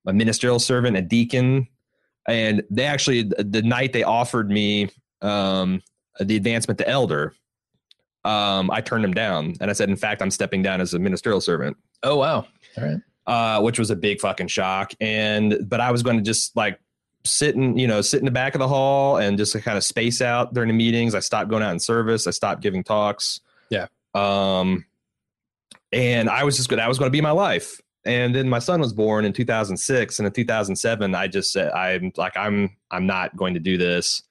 [0.06, 1.68] a ministerial servant, a deacon,
[2.26, 4.90] and they actually the the night they offered me
[5.22, 5.82] um,
[6.20, 7.34] the advancement to elder.
[8.24, 10.98] Um, I turned them down, and I said, "In fact, I'm stepping down as a
[10.98, 12.46] ministerial servant." Oh wow!
[12.76, 12.98] All right.
[13.26, 14.92] uh, which was a big fucking shock.
[15.00, 16.80] And but I was going to just like
[17.24, 19.84] sit in, you know, sit in the back of the hall and just kind of
[19.84, 21.14] space out during the meetings.
[21.14, 22.26] I stopped going out in service.
[22.26, 23.40] I stopped giving talks.
[23.70, 23.86] Yeah.
[24.14, 24.84] Um,
[25.92, 26.68] and I was just.
[26.70, 27.80] That was going to be my life.
[28.04, 32.12] And then my son was born in 2006, and in 2007, I just said, "I'm
[32.16, 34.22] like, I'm, I'm not going to do this."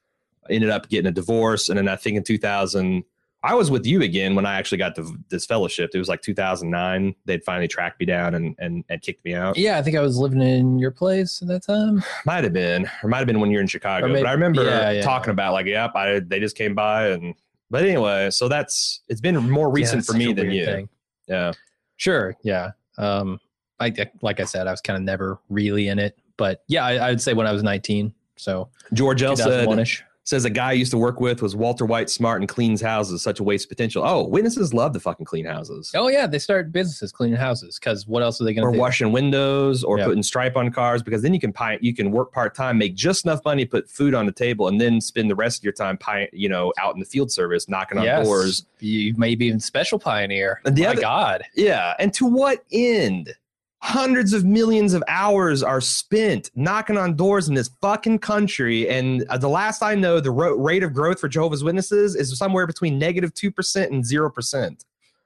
[0.48, 3.04] I ended up getting a divorce, and then I think in 2000,
[3.44, 5.90] I was with you again when I actually got the, this fellowship.
[5.94, 7.14] It was like 2009.
[7.24, 9.56] They'd finally tracked me down and and and kicked me out.
[9.56, 12.02] Yeah, I think I was living in your place at that time.
[12.26, 14.08] Might have been, or might have been when you're in Chicago.
[14.08, 17.08] Maybe- but I remember yeah, yeah, talking about like, yep, I they just came by
[17.08, 17.34] and.
[17.70, 20.64] But anyway, so that's it's been more recent that's for me than you.
[20.64, 20.88] thing.
[21.28, 21.52] Yeah.
[21.96, 22.34] Sure.
[22.42, 22.70] Yeah.
[22.96, 23.40] Um,
[23.80, 26.94] I like I said, I was kind of never really in it, but yeah, I,
[26.94, 28.12] I would say when I was 19.
[28.36, 30.02] So George L said 2001ish.
[30.28, 33.22] Says a guy I used to work with was Walter White, smart and cleans houses,
[33.22, 34.02] such a waste of potential.
[34.04, 35.90] Oh, witnesses love to fucking clean houses.
[35.94, 38.74] Oh yeah, they start businesses cleaning houses because what else are they going or to
[38.74, 38.78] do?
[38.78, 40.04] Or washing windows or Yeah.
[40.04, 42.94] putting stripe on cars because then you can pi- you can work part time, make
[42.94, 45.72] just enough money, put food on the table, and then spend the rest of your
[45.72, 48.26] time pi- you know out in the field service knocking on Yes.
[48.26, 48.66] doors.
[48.80, 50.60] You maybe even special pioneer.
[50.66, 51.42] And the My other- God.
[51.56, 53.32] Yeah, and to what end?
[53.80, 59.24] Hundreds of millions of hours are spent knocking on doors in this fucking country, and
[59.28, 62.66] uh, the last I know, the ro- rate of growth for Jehovah's Witnesses is somewhere
[62.66, 64.84] between negative negative two percent and zero percent.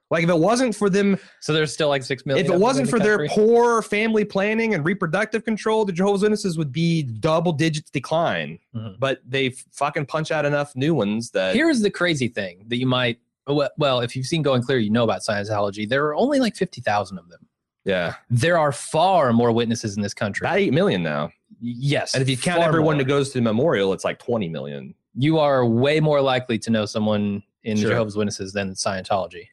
[0.09, 2.45] Like if it wasn't for them So there's still like six million.
[2.45, 6.57] if it wasn't for the their poor family planning and reproductive control, the Jehovah's Witnesses
[6.57, 8.57] would be double digits decline.
[8.75, 8.99] Mhm.
[8.99, 12.87] But they fucking punch out enough new ones that Here's the crazy thing that you
[12.87, 13.19] might.
[13.47, 15.89] Well, if you've seen Going Clear, you know about Scientology.
[15.89, 17.47] There are only like fifty thousand of them.
[17.85, 20.45] Yeah, There are far more witnesses in this country.
[20.45, 21.31] about eight million now.
[21.59, 23.03] yes, And if you count everyone more.
[23.03, 24.93] that goes to the memorial, it's like twenty million.
[25.15, 27.89] you are way more likely to know someone in Sure.
[27.91, 29.47] Jehovah's Witnesses than Scientology.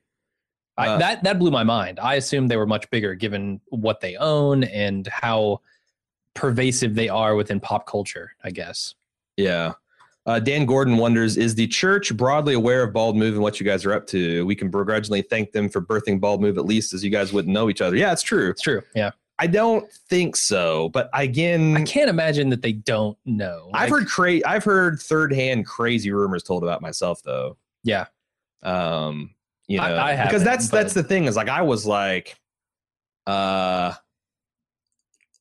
[0.79, 1.99] I, Uh, that that blew my mind.
[2.01, 5.61] I assumed they were much bigger, given what they own and how
[6.35, 8.33] pervasive they are within pop culture.
[8.45, 8.95] I guess.
[9.37, 9.75] Yeah.
[10.27, 13.65] Uh, Dan Gordon wonders Is the church broadly aware of Bald Move and what you
[13.65, 14.45] guys are up to?
[14.47, 17.53] We can begrudgingly thank them for birthing Bald Move, at least as you guys wouldn't
[17.53, 17.97] know each other.
[17.97, 18.51] Yeah, it's true.
[18.51, 18.83] It's true.
[18.95, 20.91] Yeah, I don't think so.
[20.91, 23.71] But again, I can't imagine that they don't know.
[23.73, 27.57] I've Like, heard cra- I've heard third hand crazy rumors told about myself though.
[27.83, 28.05] Yeah,
[28.63, 29.35] Um,
[29.69, 32.37] you know, I- I because that's that's the thing is like I was like,
[33.27, 33.95] uh,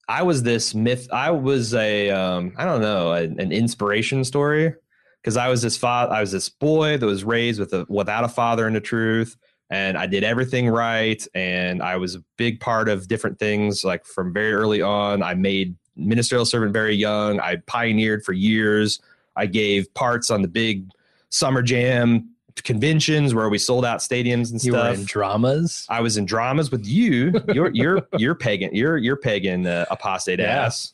[0.10, 1.07] I was this myth.
[1.14, 4.74] I was a um, I don't know, a, an inspiration story
[5.22, 6.12] because I was this father.
[6.12, 9.38] I was this boy that was raised with a without a father in the truth.
[9.70, 13.84] And I did everything right, and I was a big part of different things.
[13.84, 17.39] Like from very early on, I made ministerial servant very young.
[17.39, 18.99] I pioneered for years.
[19.36, 20.89] I gave parts on the big
[21.30, 22.32] summer jam
[22.64, 24.95] conventions where we sold out stadiums and you were stuff.
[24.97, 25.86] in dramas.
[25.89, 27.34] I was in dramas with you.
[27.53, 28.74] You're you're you're pagan.
[28.74, 30.66] You're you're pagan uh, apostate Yeah.
[30.66, 30.93] ass.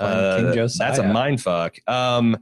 [0.00, 1.76] King Uh, that's a mind fuck.
[1.88, 2.36] Um,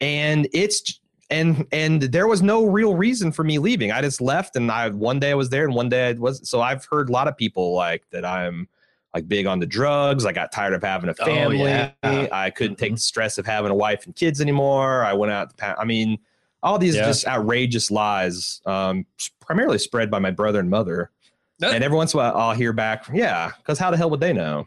[0.00, 1.00] and it's
[1.30, 3.92] and and there was no real reason for me leaving.
[3.92, 6.48] I just left, and I one day I was there, and one day I was.
[6.48, 8.24] So I've heard a lot of people like that.
[8.24, 8.68] I'm
[9.14, 10.24] like big on the drugs.
[10.24, 11.58] I got tired of having a Oh, family.
[11.58, 11.90] yeah.
[12.02, 12.96] I couldn't take Mhm.
[12.96, 15.04] the stress of having a wife and kids anymore.
[15.04, 15.54] I went out.
[15.58, 16.16] To, I mean,
[16.62, 17.06] all these Yeah.
[17.06, 19.06] just outrageous lies, um,
[19.40, 21.10] primarily spread by my brother and mother.
[21.58, 24.10] That- and every once in a while, I'll hear back, yeah, because how the hell
[24.10, 24.66] would they know?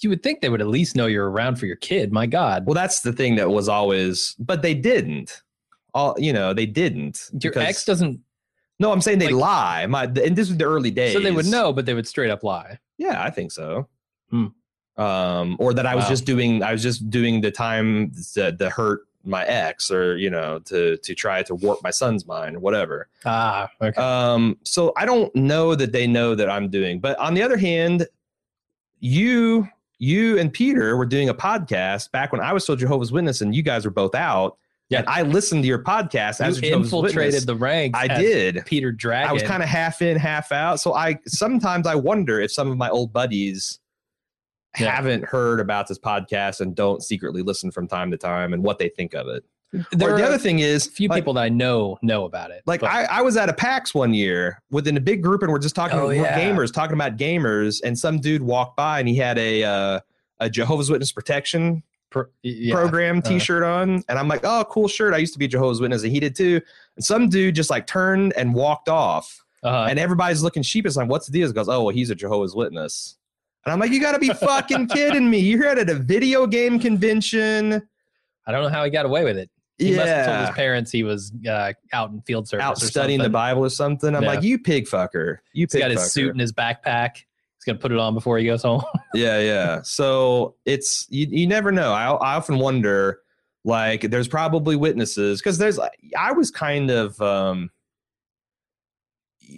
[0.00, 2.12] you would think they would at least know you're around for your kid.
[2.12, 5.42] My God, Well, that's the thing that was always, but they didn't.
[5.94, 7.30] All you know, they didn't.
[7.40, 8.18] your because- ex doesn't.
[8.80, 9.86] No, I'm saying they like- lie.
[9.86, 12.30] My and this was the early days, So they would know, but they would straight
[12.32, 12.80] up lie.
[12.98, 13.86] Yeah, I think so.
[14.30, 14.46] Hmm.
[14.96, 16.10] Um, or that I was Wow.
[16.10, 20.30] just doing, I was just doing the time the, to hurt my ex, or you
[20.30, 23.08] know, to to try to warp my son's mind, whatever.
[23.24, 24.00] Ah, okay.
[24.00, 27.00] Um, so I don't know that they know that I'm doing.
[27.00, 28.06] But on the other hand,
[29.00, 29.68] you
[29.98, 33.54] you and Peter were doing a podcast back when I was still Jehovah's Witness, and
[33.54, 34.58] you guys were both out.
[34.88, 34.98] Yeah.
[34.98, 37.44] And I listened to your podcast as a you infiltrated Witness.
[37.46, 37.98] the ranks.
[37.98, 38.62] I did.
[38.66, 39.30] Peter Dragon.
[39.30, 40.80] I was kind of half in, half out.
[40.80, 43.78] So I sometimes I wonder if some of my old buddies
[44.78, 44.94] Yeah.
[44.94, 48.78] haven't heard about this podcast and don't secretly listen from time to time and what
[48.78, 49.44] they think of it.
[49.92, 52.50] There or the other thing is, a few like, people that I know know about
[52.50, 52.62] it.
[52.66, 55.58] like I, I was at a PAX one year within a big group and we're
[55.58, 56.38] just talking Oh, yeah.
[56.38, 60.00] gamers talking about gamers and some dude walked by and he had a uh,
[60.40, 62.74] a Jehovah's Witness protection Pro- yeah.
[62.74, 63.22] program uh.
[63.22, 66.02] t-shirt on and I'm like oh cool shirt I used to be a Jehovah's Witness
[66.02, 66.60] and he did too
[66.96, 69.86] and some dude just like turned and walked off Uh-huh.
[69.88, 72.54] and everybody's looking sheepish like what's the deal he goes oh well he's a Jehovah's
[72.54, 73.16] Witness
[73.64, 76.78] and I'm like you got to be fucking kidding me you're at a video game
[76.78, 77.82] convention
[78.46, 79.50] I don't know how he got away with it.
[79.78, 82.64] He must have told his parents he was uh, out in field service.
[82.64, 83.30] out or studying the.
[83.30, 84.28] Bible or something I'm Yeah.
[84.28, 87.16] like you pig fucker you He's pig got his suit and his backpack.
[87.16, 88.82] He's gonna put it on before he goes home.
[89.14, 93.20] yeah yeah so it's you, you never know I, I often wonder
[93.64, 95.78] like there's probably witnesses because there's
[96.18, 97.70] i was kind of um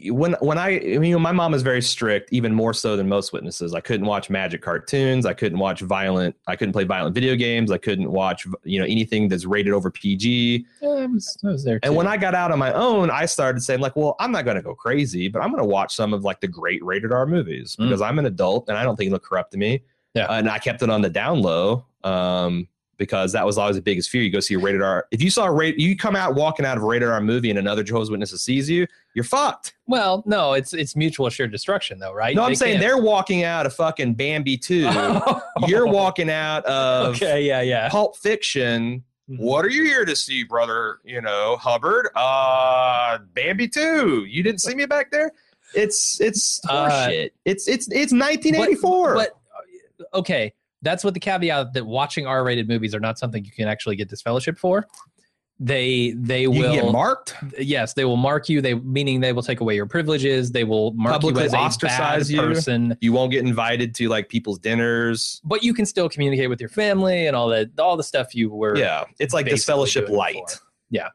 [0.07, 3.32] when when I, I mean, my mom is very strict, even more so than most
[3.32, 3.74] witnesses.
[3.74, 5.26] I couldn't watch magic cartoons.
[5.26, 6.36] I couldn't watch violent.
[6.47, 7.70] I couldn't play violent video games.
[7.70, 10.66] I couldn't watch you know anything that's rated over PG.
[10.82, 11.80] Yeah, I was, I was there.
[11.82, 14.45] And when I got out on my own, I started saying like, well, I'm not
[14.45, 17.12] going to go crazy, but I'm going to watch some of like the great rated
[17.12, 17.84] R movies Mm.
[17.88, 19.82] because I'm an adult and I don't think it'll corrupt to me.
[20.14, 20.26] Yeah.
[20.30, 21.86] and I kept it on the down low.
[22.05, 24.22] Um, because that was always the biggest fear.
[24.22, 25.07] You go see a rated R.
[25.11, 27.51] If you saw a rate, you come out walking out of a rated R movie
[27.51, 29.74] and another Jehovah's Witnesses sees you, you're fucked.
[29.86, 32.34] well, no, it's it's mutual assured destruction though, right?
[32.34, 34.88] No, I'm They saying can't- they're walking out of fucking Bambi 2.
[35.66, 37.88] You're walking out of okay, yeah, yeah.
[37.88, 39.05] Pulp Fiction.
[39.30, 39.38] Mhm.
[39.38, 40.99] What are you here to see, brother?
[41.05, 42.09] You know, Hubbard.
[42.16, 44.24] Uh Bambi 2.
[44.28, 45.32] You didn't see me back there?
[45.74, 47.30] It's it's Uh, horseshit.
[47.45, 49.14] it's it's it's 1984.
[49.14, 49.30] But,
[50.11, 50.53] uh, okay,
[50.85, 54.09] that's what the caveat that watching R-rated movies are not something you can actually get
[54.09, 54.87] disfellowship for.
[55.61, 57.37] They they you will get marked.
[57.61, 58.61] yes they will mark you.
[58.61, 60.51] They meaning they will take away your privileges.
[60.51, 62.41] They will mark Publicly you as a ostracize bad you.
[62.41, 62.97] person.
[63.01, 65.41] You won't get invited to like people's dinners.
[65.45, 68.51] But you can still communicate with your family and all that all the stuff you
[68.51, 68.76] were.
[68.76, 70.35] Yeah, it's like disfellowship light.
[70.35, 70.49] before.
[70.91, 71.09] Yeah.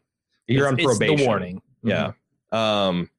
[0.48, 1.18] You're It's- on it's probation.
[1.18, 1.62] the warning.
[1.84, 2.12] Yeah.
[2.54, 2.58] Mhm.
[2.58, 3.10] Um,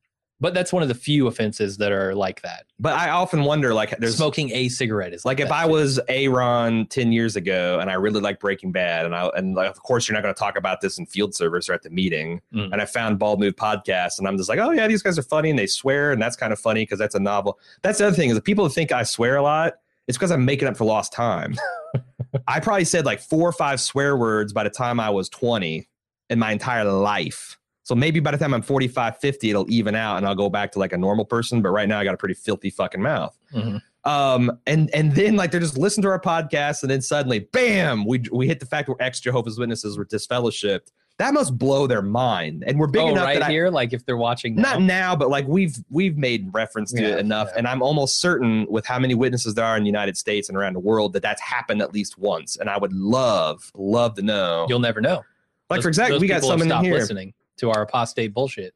[0.41, 2.65] But that's one of the few offenses that are like that.
[2.79, 6.87] but I often wonder, like, there's Smoking a cigarette is like if I was Aaron
[6.87, 10.09] ten years ago and I really like Breaking Bad, and I and like, of course
[10.09, 12.73] you're not going to talk about this in field service or at the meeting, Mm.
[12.73, 15.23] and I found Bald Move podcast, and I'm just like, oh yeah, these guys are
[15.23, 17.59] funny and they swear, and that's kind of funny because that's a novel.
[17.83, 19.75] That's the other thing is that people think I swear a lot.
[20.09, 21.55] It's because I'm making up for lost time.
[22.49, 25.87] I probably said like four or five swear words by the time I was 20
[26.31, 27.59] in my entire life.
[27.91, 30.71] So maybe by the time I'm 45, 50, it'll even out and I'll go back
[30.73, 31.61] to like a normal person.
[31.61, 33.37] But right now I got a pretty filthy fucking mouth.
[33.53, 33.83] Mhm.
[34.05, 38.05] Um, and and then like they're just listening to our podcast, and then suddenly, bam,
[38.07, 40.93] we we hit the fact we're ex Jehovah's Witnesses, we're disfellowshipped.
[41.19, 42.63] That must blow their mind.
[42.65, 44.75] And we're big oh, enough right that I, here, like if they're watching now.
[44.75, 47.59] not now, but like we've we've made reference to Yeah, it enough, yeah.
[47.59, 50.57] and I'm almost certain with how many witnesses there are in the United States and
[50.57, 52.57] around the world that that's happened at least once.
[52.57, 54.67] And I would love love to know.
[54.69, 55.25] You'll never know.
[55.69, 56.95] like Those- for example, we got someone in here.
[56.95, 58.75] listening to our apostate bullshit.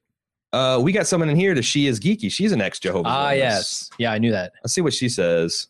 [0.52, 2.30] Uh, we got someone in here that she is geeky.
[2.30, 3.40] She's an ex Jehovah's Ah, Witness.
[3.40, 4.52] yes, yeah, I knew that.
[4.62, 5.66] Let's see what she says.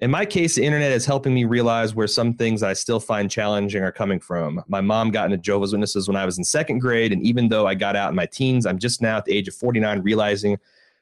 [0.00, 3.28] In my case, the internet is helping me realize where some things I still find
[3.30, 4.62] challenging are coming from.
[4.68, 7.66] My mom got into Jehovah's Witnesses when I was in second grade, and even though
[7.66, 10.58] I got out in my teens, I'm just now at the age of 49 realizing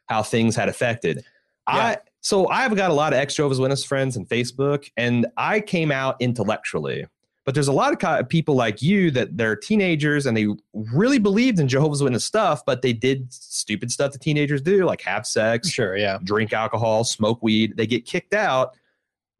[0.06, 1.24] how things had affected.
[1.66, 5.60] I so I've got a lot of ex Jehovah's Witness friends on Facebook, and I
[5.60, 7.06] came out intellectually.
[7.46, 11.60] But there's a lot of people like you that they're teenagers and they really believed
[11.60, 15.70] in Jehovah's Witness stuff, but they did stupid stuff that teenagers do, like have sex,
[15.70, 16.18] Sure, yeah.
[16.24, 17.76] drink alcohol, smoke weed.
[17.76, 18.76] They get kicked out,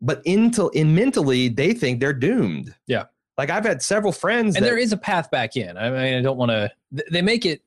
[0.00, 2.72] but into in mentally they think they're doomed.
[2.86, 3.06] Yeah.
[3.38, 5.76] like I've had several friends, And that, there is a path back in.
[5.76, 6.70] I mean, I don't want to.
[7.10, 7.60] They make it,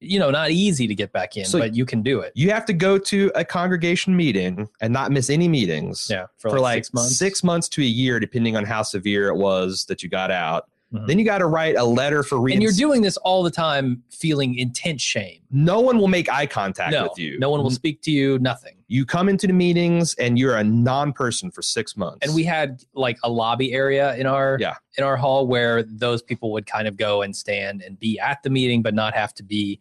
[0.00, 2.32] you know, not easy to get back in, So- but you can do it.
[2.34, 6.06] you have to go to a congregation meeting and not miss any meetings.
[6.10, 7.16] Yeah, For, like, six months.
[7.18, 7.68] six months.
[7.68, 10.69] to a year, depending on how severe it was that you got out.
[10.92, 11.06] Mhm.
[11.06, 14.02] Then you got to write a letter for And you're doing this all the time,
[14.10, 15.40] feeling intense shame.
[15.50, 17.38] No one will make eye contact No, with you.
[17.38, 18.38] no one will speak to you.
[18.40, 18.74] Nothing.
[18.88, 22.18] You come into the meetings and you're a non-person for six months.
[22.26, 24.74] and we had like a lobby area in our Yeah.
[24.98, 28.42] in our hall where those people would kind of go and stand and be at
[28.42, 29.78] the meeting but not have to be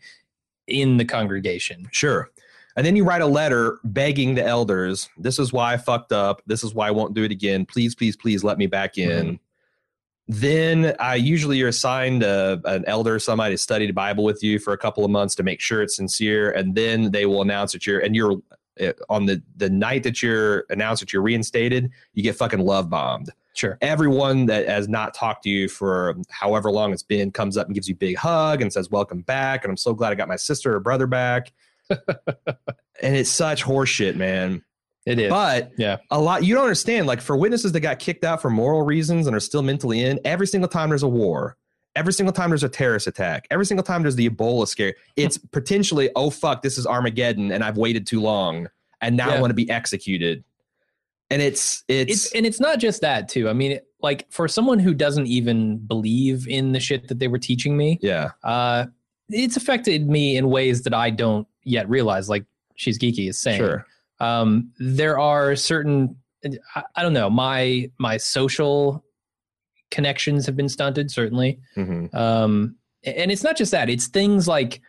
[0.67, 2.29] in the congregation Sure.
[2.75, 6.43] And then you write a letter begging the elders, this is why I fucked up.
[6.45, 7.65] This is why I won't do it again.
[7.65, 9.25] Please, please, please let me back in.
[9.25, 9.39] Mhm.
[10.31, 14.59] Then I usually you're assigned a, an elder, somebody to study the Bible with you
[14.59, 16.51] for a couple of months to make sure it's sincere.
[16.51, 18.37] And then they will announce that you're, and you're
[18.79, 22.91] uh, on the, the night that you're announced that you're reinstated, you get fucking love
[22.91, 23.31] bombed.
[23.55, 27.65] sure Everyone that has not talked to you for however long it's been comes up
[27.65, 29.63] and gives you a big hug and says, Welcome back.
[29.63, 31.51] And I'm so glad I got my sister or brother back.
[31.89, 34.63] and it's such horseshit, man.
[35.09, 37.07] It is But yeah a lot you don't understand.
[37.07, 40.19] Like for witnesses that got kicked out for moral reasons and are still mentally in,
[40.25, 41.57] every single time there's a war,
[41.95, 45.37] every single time there's a terrorist attack, every single time there's the Ebola scare, it's
[45.51, 48.69] potentially, oh fuck, this is Armageddon and I've waited too long
[49.01, 50.43] and now I want to be executed.
[51.31, 54.79] And it's it's, it's and it's not just that too i mean like for someone
[54.79, 58.31] who doesn't even believe in the shit that they were teaching me yeah.
[58.43, 58.87] uh
[59.29, 63.59] it's affected me in ways that i don't yet realize like she's geeky is saying
[63.59, 63.85] Sure.
[64.19, 66.15] Um, there are certain
[66.75, 69.03] I, I don't know my my social
[69.91, 74.81] connections have been stunted certainly hmm um, and it's not just that it's things like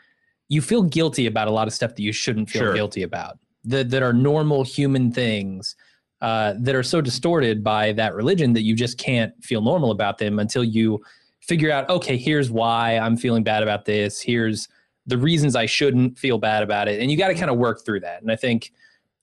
[0.48, 2.74] you feel guilty about a lot of stuff that you shouldn't feel Sure.
[2.74, 5.76] guilty about that that are normal human things
[6.22, 10.18] uh, that are so distorted by that religion that you just can't feel normal about
[10.18, 11.00] them until you
[11.40, 14.68] figure out okay here's why i'm feeling bad about this here's
[15.06, 17.00] the reasons I shouldn't feel bad about it.
[17.00, 18.20] And you got to kind of work through that.
[18.22, 18.70] And I think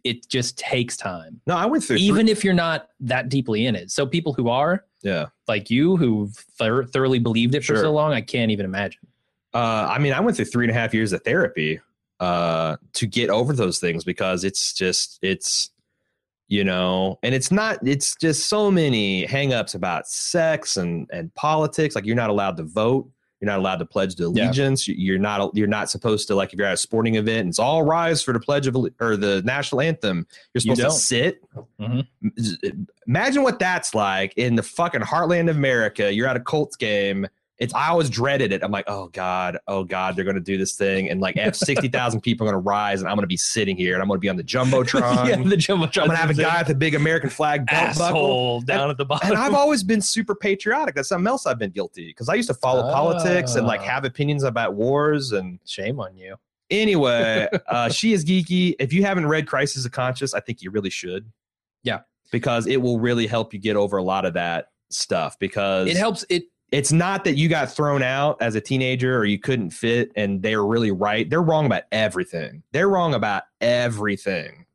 [0.07, 3.75] it just takes time, No, I went through even if you're not that deeply in
[3.75, 3.91] it.
[3.91, 5.27] So people who are yeah.
[5.47, 7.77] like you, who've thor- thoroughly believed it for Sure.
[7.77, 9.01] so long, I can't even imagine.
[9.53, 11.79] Uh, I mean, I went through three and a half years of therapy
[12.19, 15.71] uh, to get over those things because it's just it's
[16.49, 17.85] you know, and it's not.
[17.85, 21.93] It's just so many hangups about sex and and politics.
[21.93, 23.09] Like you're not allowed to vote.
[23.39, 24.87] You're not allowed to pledge to allegiance.
[24.87, 25.55] You- You're not.
[25.55, 27.41] You're not supposed to like if you're at a sporting event.
[27.41, 30.25] and It's all rise for the pledge of or the national anthem.
[30.53, 30.91] You're You supposed to don't.
[30.91, 31.43] sit.
[31.79, 32.07] Mhm.
[33.07, 36.11] Imagine what that's like in the fucking heartland of America.
[36.11, 37.27] You're at a Colts game.
[37.59, 38.61] It's I always dreaded it.
[38.63, 42.21] I'm like, oh god, oh god, they're gonna do this thing, and like sixty thousand
[42.21, 44.35] people are gonna rise, and I'm gonna be sitting here, and I'm gonna be on
[44.37, 45.27] the jumbotron.
[45.27, 46.01] yeah, the jumbotron.
[46.01, 48.61] I'm gonna have a guy with a big American flag belt buckle.
[48.61, 49.29] down at the bottom.
[49.31, 50.93] And I've always been super patriotic.
[50.95, 53.85] That's something else I've been guilty because I used to follow politics and like Ah.
[53.85, 55.31] have opinions about wars.
[55.31, 56.35] And Shame on you.
[56.69, 58.75] anyway, uh, she is geeky.
[58.79, 61.31] If you haven't read Crisis of Conscience, I think you really should.
[61.83, 62.01] Yeah.
[62.31, 65.39] because it will really help you get over a lot of that stuff.
[65.39, 66.23] Because It helps.
[66.29, 70.11] It it's not that you got thrown out as a teenager or you couldn't fit
[70.15, 71.29] and they're really right.
[71.29, 72.63] They're wrong about everything.
[72.73, 74.65] They're wrong about everything.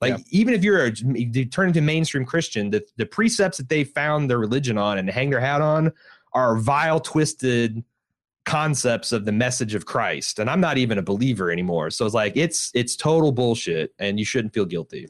[0.00, 0.24] Like Yeah.
[0.30, 4.28] even if you're a you turn into mainstream Christian, the, the precepts that they found
[4.28, 5.92] their religion on and hang their hat on
[6.32, 7.82] are vile, twisted
[8.44, 10.38] concepts of the message of Christ.
[10.38, 11.90] And I'm not even a believer anymore.
[11.90, 15.08] So it's like it's it's total bullshit and you shouldn't feel guilty.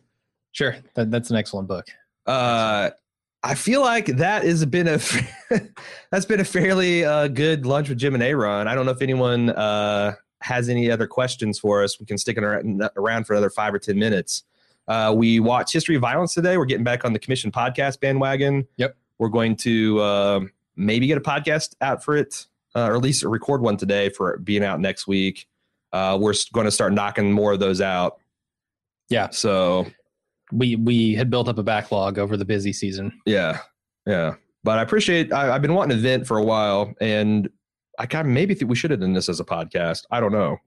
[0.53, 1.87] sure that, that's an excellent book.
[2.27, 2.91] Uh,
[3.47, 4.99] I feel like that has been a
[6.11, 8.67] that's been a fairly uh, good lunch with Jim and Aaron.
[8.67, 12.01] I don't know if anyone uh, has any other questions for us.
[12.01, 12.81] We can stick around,
[13.25, 14.43] for another five or ten minutes.
[14.89, 16.57] Uh, we watched History of Violence today.
[16.57, 18.67] We're getting back on the Commission podcast bandwagon.
[18.79, 18.97] Yep.
[19.19, 23.23] We're going to um maybe get a podcast out for it, uh, or at least
[23.23, 25.47] record one today for being out next week.
[25.93, 28.19] Uh, we're going to start knocking more of those out.
[29.09, 29.31] Yeah.
[29.31, 29.87] So
[30.53, 33.21] We we had built up a backlog over the busy season.
[33.27, 33.61] Yeah,
[34.07, 34.35] yeah.
[34.65, 35.33] But I appreciate.
[35.33, 37.49] I, I've been wanting to vent for a while, and
[37.99, 40.03] I kind of maybe think we should have done this as a podcast.
[40.11, 40.59] I don't know,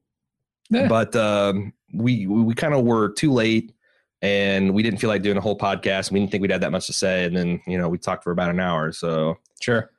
[0.69, 0.87] Yeah.
[0.87, 3.73] but um, we we, we kind of were too late,
[4.21, 6.11] and we didn't feel like doing a whole podcast.
[6.11, 8.23] We didn't think we'd have that much to say, and then you know we talked
[8.23, 8.91] for about an hour.
[8.91, 9.89] So Sure.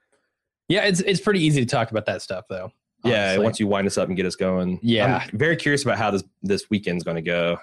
[0.69, 2.73] Yeah, it's it's pretty easy to talk about that stuff though.
[3.05, 5.27] yeah, once you wind us up and get us going, Yeah.
[5.31, 7.59] I'm very curious about how this this weekend's going to go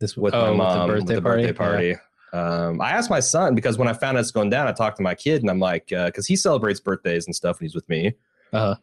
[0.00, 1.94] this with oh, my mom with the birthday party.
[1.94, 2.00] party.
[2.32, 4.96] Um, I asked my son because when I found out it's going down, I talked
[4.98, 7.88] to my kid and I'm like, because he celebrates birthdays and stuff when he's with
[7.88, 8.14] me.
[8.52, 8.74] Uh-huh.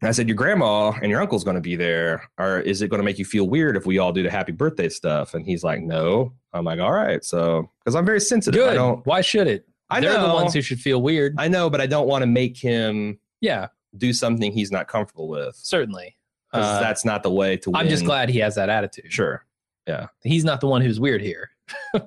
[0.00, 2.28] And I said, Your grandma and your uncle's going to be there.
[2.38, 4.52] Or is it going to make you feel weird if we all do the happy
[4.52, 5.34] birthday stuff?
[5.34, 6.32] And he's like, No.
[6.52, 7.24] I'm like, All right.
[7.24, 8.60] So, because I'm very sensitive.
[8.60, 8.74] I Good.
[8.74, 9.66] don't, Why should it?
[9.88, 11.34] I They're know, the ones who should feel weird.
[11.38, 15.28] I know, but I don't want to make him yeah, do something he's not comfortable
[15.28, 15.56] with.
[15.56, 16.16] Certainly.
[16.52, 17.76] Uh, that's not the way to win.
[17.76, 19.12] I'm just glad he has that attitude.
[19.12, 19.44] Sure.
[19.86, 21.50] Yeah, he's not the one who's weird here.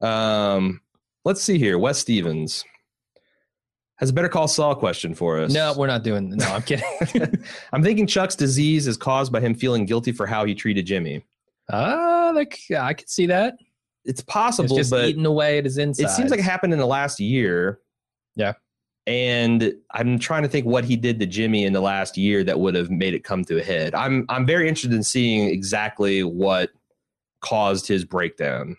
[0.00, 0.80] Um,
[1.24, 1.78] let's see here.
[1.78, 2.64] Wes Stevens
[3.96, 5.52] has a better call Saul question for us.
[5.52, 6.28] No, we're not doing.
[6.30, 6.84] No, I'm kidding.
[7.72, 11.24] I'm thinking Chuck's disease is caused by him feeling guilty for how he treated Jimmy.
[11.72, 13.54] Ah, like I could see that.
[14.04, 16.04] It's It's possible, just but eating away at his inside.
[16.06, 17.78] it seems like it happened in the last year.
[18.36, 18.52] Yeah.
[19.06, 22.58] And I'm trying to think what he did to Jimmy in the last year that
[22.60, 23.94] would have made it come to a head.
[23.94, 26.70] I'm I'm very interested in seeing exactly what
[27.44, 28.76] caused his breakdown.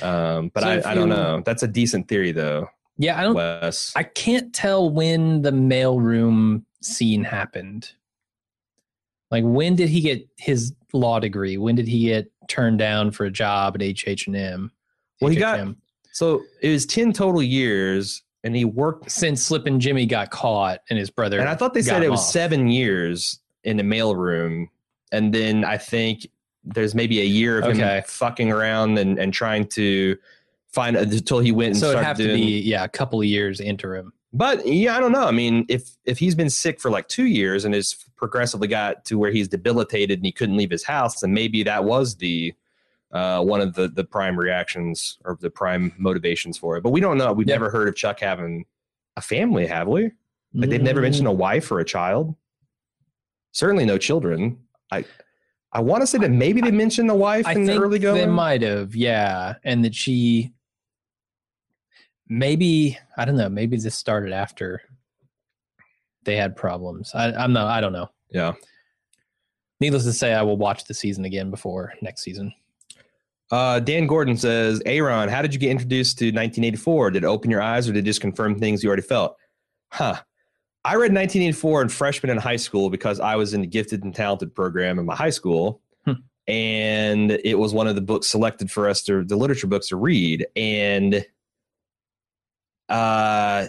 [0.00, 1.42] Um, but So I, I don't you- know.
[1.44, 3.34] That's a decent theory though, Yeah, I don't.
[3.34, 3.92] Wes.
[3.94, 7.92] I can't tell when the mailroom scene happened.
[9.30, 11.56] Like when did he get his law degree?
[11.56, 14.72] When did he get turned down for a job at HH and M?
[15.20, 15.74] Well, he got-
[16.12, 20.98] so it was 10 total years and he worked since Slippin' Jimmy got caught and
[20.98, 21.38] his brother.
[21.38, 22.26] and I thought they said it was off.
[22.26, 24.66] seven years in the mailroom.
[25.12, 26.26] And then I think
[26.64, 27.96] there's maybe a year of Okay.
[27.98, 30.16] him fucking around and, and trying to
[30.68, 32.30] find until he went and So it'd have doing.
[32.30, 34.12] to be yeah, a couple of years interim.
[34.32, 35.26] But yeah, I don't know.
[35.26, 39.04] I mean, if if he's been sick for like two years and has progressively got
[39.06, 42.54] to where he's debilitated and he couldn't leave his house, then maybe that was the
[43.12, 46.82] uh, one of the the prime reactions or the prime motivations for it.
[46.82, 47.34] But we don't know.
[47.34, 47.56] We've Yeah.
[47.56, 48.64] never heard of Chuck having
[49.18, 50.12] a family, have we?
[50.54, 52.34] Like they've never Mm, mentioned a wife or a child.
[53.52, 54.58] Certainly no children.
[54.90, 55.04] I
[55.72, 58.20] I want to say that maybe they mentioned the wife I in the early early
[58.20, 60.52] they might have, yeah, and that she
[62.28, 63.48] maybe I don't know.
[63.48, 64.82] Maybe this started after
[66.24, 67.12] they had problems.
[67.14, 67.68] I, I'm not.
[67.68, 68.10] I don't know.
[68.30, 68.52] Yeah.
[69.80, 72.52] Needless to say, I will watch the season again before next season.
[73.50, 77.10] Uh, Dan Gordon says, Aaron, how did you get introduced to 1984?
[77.10, 79.36] Did it open your eyes or did it just confirm things you already felt?
[79.90, 80.20] Huh.
[80.84, 84.14] I read 1984 in freshman in high school because I was in the gifted and
[84.14, 85.80] talented program in my high school.
[86.04, 86.12] Hmm.
[86.48, 89.96] And it was one of the books selected for us to the literature books to
[89.96, 90.46] read.
[90.56, 91.24] And
[92.88, 93.68] uh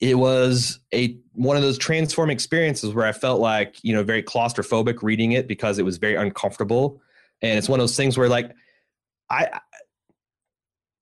[0.00, 4.22] it was a one of those transform experiences where I felt like, you know, very
[4.22, 7.00] claustrophobic reading it because it was very uncomfortable.
[7.42, 8.54] And it's one of those things where like
[9.28, 9.60] I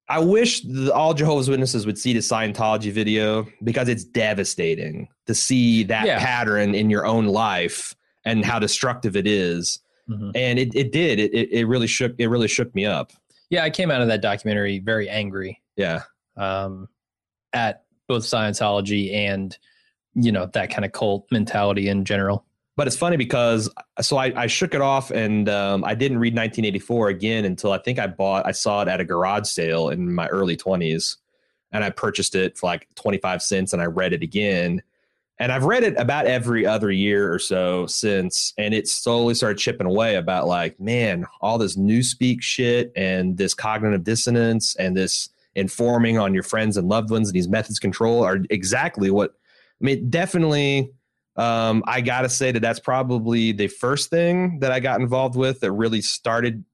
[0.08, 5.34] I wish the, all Jehovah's Witnesses would see the Scientology video because it's devastating to
[5.34, 6.18] see that Yeah.
[6.18, 7.94] pattern in your own life
[8.24, 9.78] and how destructive it is.
[10.10, 10.32] Mhm.
[10.34, 11.18] And it, it did.
[11.18, 13.12] It, it it really shook it really shook me up.
[13.48, 16.02] Yeah, I came out of that documentary very angry Yeah.
[16.36, 16.88] um,
[17.54, 19.56] at both Scientology and
[20.14, 22.44] you know that kind of cult mentality in general.
[22.76, 23.70] But it's funny because
[24.00, 27.78] so I, I shook it off and um, I didn't read 1984 again until I
[27.78, 31.16] think I bought I saw it at a garage sale in my early 20s
[31.70, 34.82] and I purchased it for like 25 cents and I read it again.
[35.38, 39.58] And I've read it about every other year or so since and it slowly started
[39.58, 45.28] chipping away about like man all this newspeak shit and this cognitive dissonance and this
[45.54, 49.34] informing on your friends and loved ones and these methods control are exactly what
[49.80, 50.92] I mean definitely
[51.36, 55.60] um, I gotta say that that's probably the first thing that I got involved with
[55.60, 56.64] that really started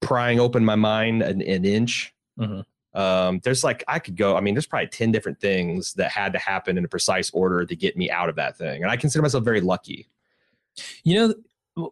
[0.00, 2.14] prying open my mind an, an inch.
[2.38, 2.64] Mhm.
[2.94, 4.36] Um, there's like I could go.
[4.36, 7.64] I mean, there's probably ten different things that had to happen in a precise order
[7.64, 10.08] to get me out of that thing, and I consider myself very lucky.
[11.02, 11.34] You know,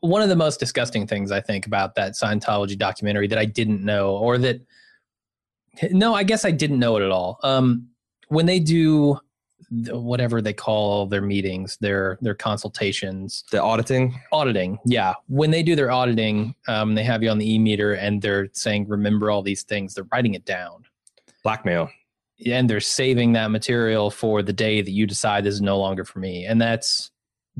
[0.00, 3.82] one of the most disgusting things I think about that Scientology documentary that I didn't
[3.84, 4.60] know, or that
[5.90, 7.40] no, I guess I didn't know it at all.
[7.42, 7.88] Um,
[8.28, 9.18] when they do
[9.90, 15.14] whatever they call their meetings, their their consultations, The auditing, auditing, yeah.
[15.28, 18.48] When they do their auditing, um, they have you on the e meter and they're
[18.52, 20.84] saying, "Remember all these things." They're writing it down,
[21.42, 21.90] blackmail.
[22.44, 26.04] and they're saving that material for the day that you decide this is no longer
[26.04, 27.10] for me, and that's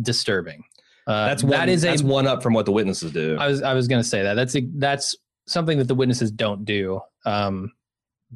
[0.01, 0.65] disturbing.
[1.07, 3.37] Uh, That's one, that is a one up from what the witnesses do.
[3.39, 6.31] I was I was going to say that that's a, that's something that the witnesses
[6.31, 7.73] don't do, um,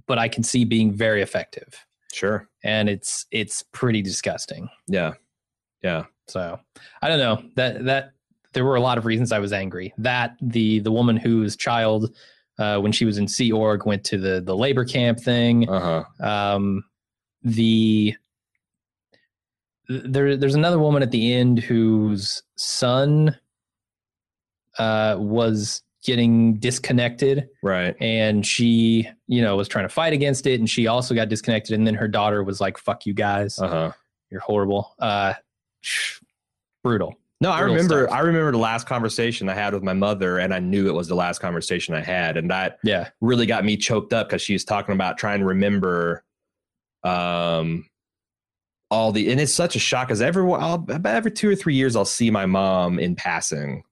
[0.07, 1.74] but I can see being very effective,
[2.12, 2.49] sure.
[2.67, 4.69] And it's it's pretty disgusting.
[4.89, 5.14] Yeah.
[5.83, 6.05] Yeah.
[6.27, 6.59] So
[7.01, 8.12] I don't know that that
[8.53, 9.95] there were a lot of reasons I was angry.
[9.99, 12.14] That the the woman whose child
[12.59, 15.69] uh, when she was in Sea Org went to the the labor camp thing.
[15.69, 16.29] Uh huh.
[16.29, 16.85] Um,
[17.43, 18.14] the
[19.89, 23.39] there there's another woman at the end whose son
[24.79, 27.95] uh, was getting disconnected Right.
[28.01, 31.75] and she you know was trying to fight against it and she also got disconnected
[31.75, 33.93] and then her daughter was like fuck you guys Uh huh.
[34.31, 35.35] you're horrible uh
[36.83, 38.07] brutal No, I remember.
[38.07, 38.17] stuff.
[38.17, 41.09] I remember the last conversation I had with my mother, and I knew it was
[41.09, 44.53] the last conversation I had, and that yeah really got me choked up because she
[44.55, 46.25] was talking about trying to remember,
[47.05, 47.87] um,
[48.91, 49.31] all the.
[49.31, 52.31] And it's such a shock because every about every two or three years I'll see
[52.31, 53.83] my mom in passing,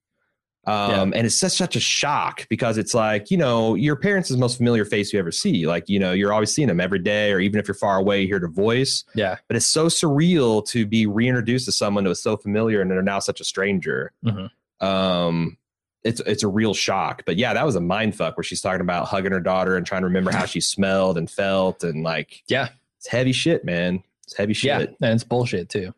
[0.67, 4.37] um, and it's such such a shock because it's like you know your parents' is
[4.37, 5.67] the most familiar face you ever see.
[5.67, 8.23] Like you know you're always seeing them every day, or even if you're far away,
[8.23, 12.09] you hear their voice yeah but it's so surreal to be reintroduced to someone that
[12.09, 14.13] was so familiar and they're now such a stranger.
[14.25, 14.51] Mhm.
[14.81, 15.59] Um,
[16.03, 17.23] it's it's a real shock.
[17.25, 19.87] But yeah, that was a mind fuck where she's talking about hugging her daughter and
[19.87, 24.03] trying to remember how she smelled and felt and like yeah it's heavy shit, man.
[24.25, 24.67] It's heavy shit.
[24.69, 25.95] yeah and it's bullshit too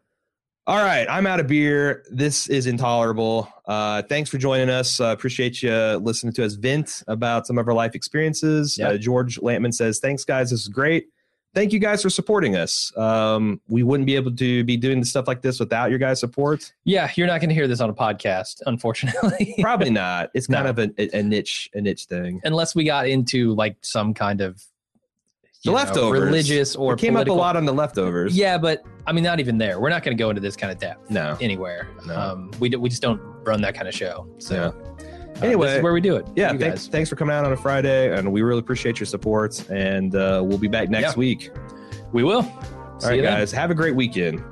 [0.68, 2.02] All right, I'm out of beer.
[2.10, 3.48] This is intolerable.
[3.66, 4.98] Uh, thanks for joining us.
[5.00, 8.76] Uh, appreciate you listening to us vent about some of our life experiences.
[8.76, 8.88] Yeah.
[8.88, 10.50] Uh, George Lampman says, "Thanks, guys.
[10.50, 11.06] This is great.
[11.54, 12.92] Thank you guys for supporting us.
[12.98, 16.70] Um, we wouldn't be able to be doing stuff like this without your guys' support.
[16.84, 20.30] yeah you're not going to hear this on a podcast unfortunately Probably not.
[20.34, 20.70] It's kind No.
[20.70, 22.40] of a, a niche, a niche thing.
[22.44, 24.62] unless we got into like some kind of
[25.64, 26.20] The you know, leftovers.
[26.22, 27.34] religious or it came political.
[27.34, 28.36] up a lot on the leftovers.
[28.36, 29.80] Yeah, but I mean, not even there.
[29.80, 31.36] We're not going to go into this kind of depth No.
[31.40, 31.88] anywhere.
[32.06, 32.14] No.
[32.14, 34.28] Um, we do, we just don't run that kind of show.
[34.38, 34.60] So Yeah.
[34.66, 36.26] uh, Anyway, this is where we do it.
[36.34, 36.86] Yeah, thanks, guys.
[36.88, 39.68] thanks for coming out on a Friday, and we really appreciate your support.
[39.68, 41.18] And uh, we'll be back next Yeah.
[41.18, 41.50] week.
[42.12, 42.40] we will.
[42.42, 44.42] All right, guys, have a great weekend.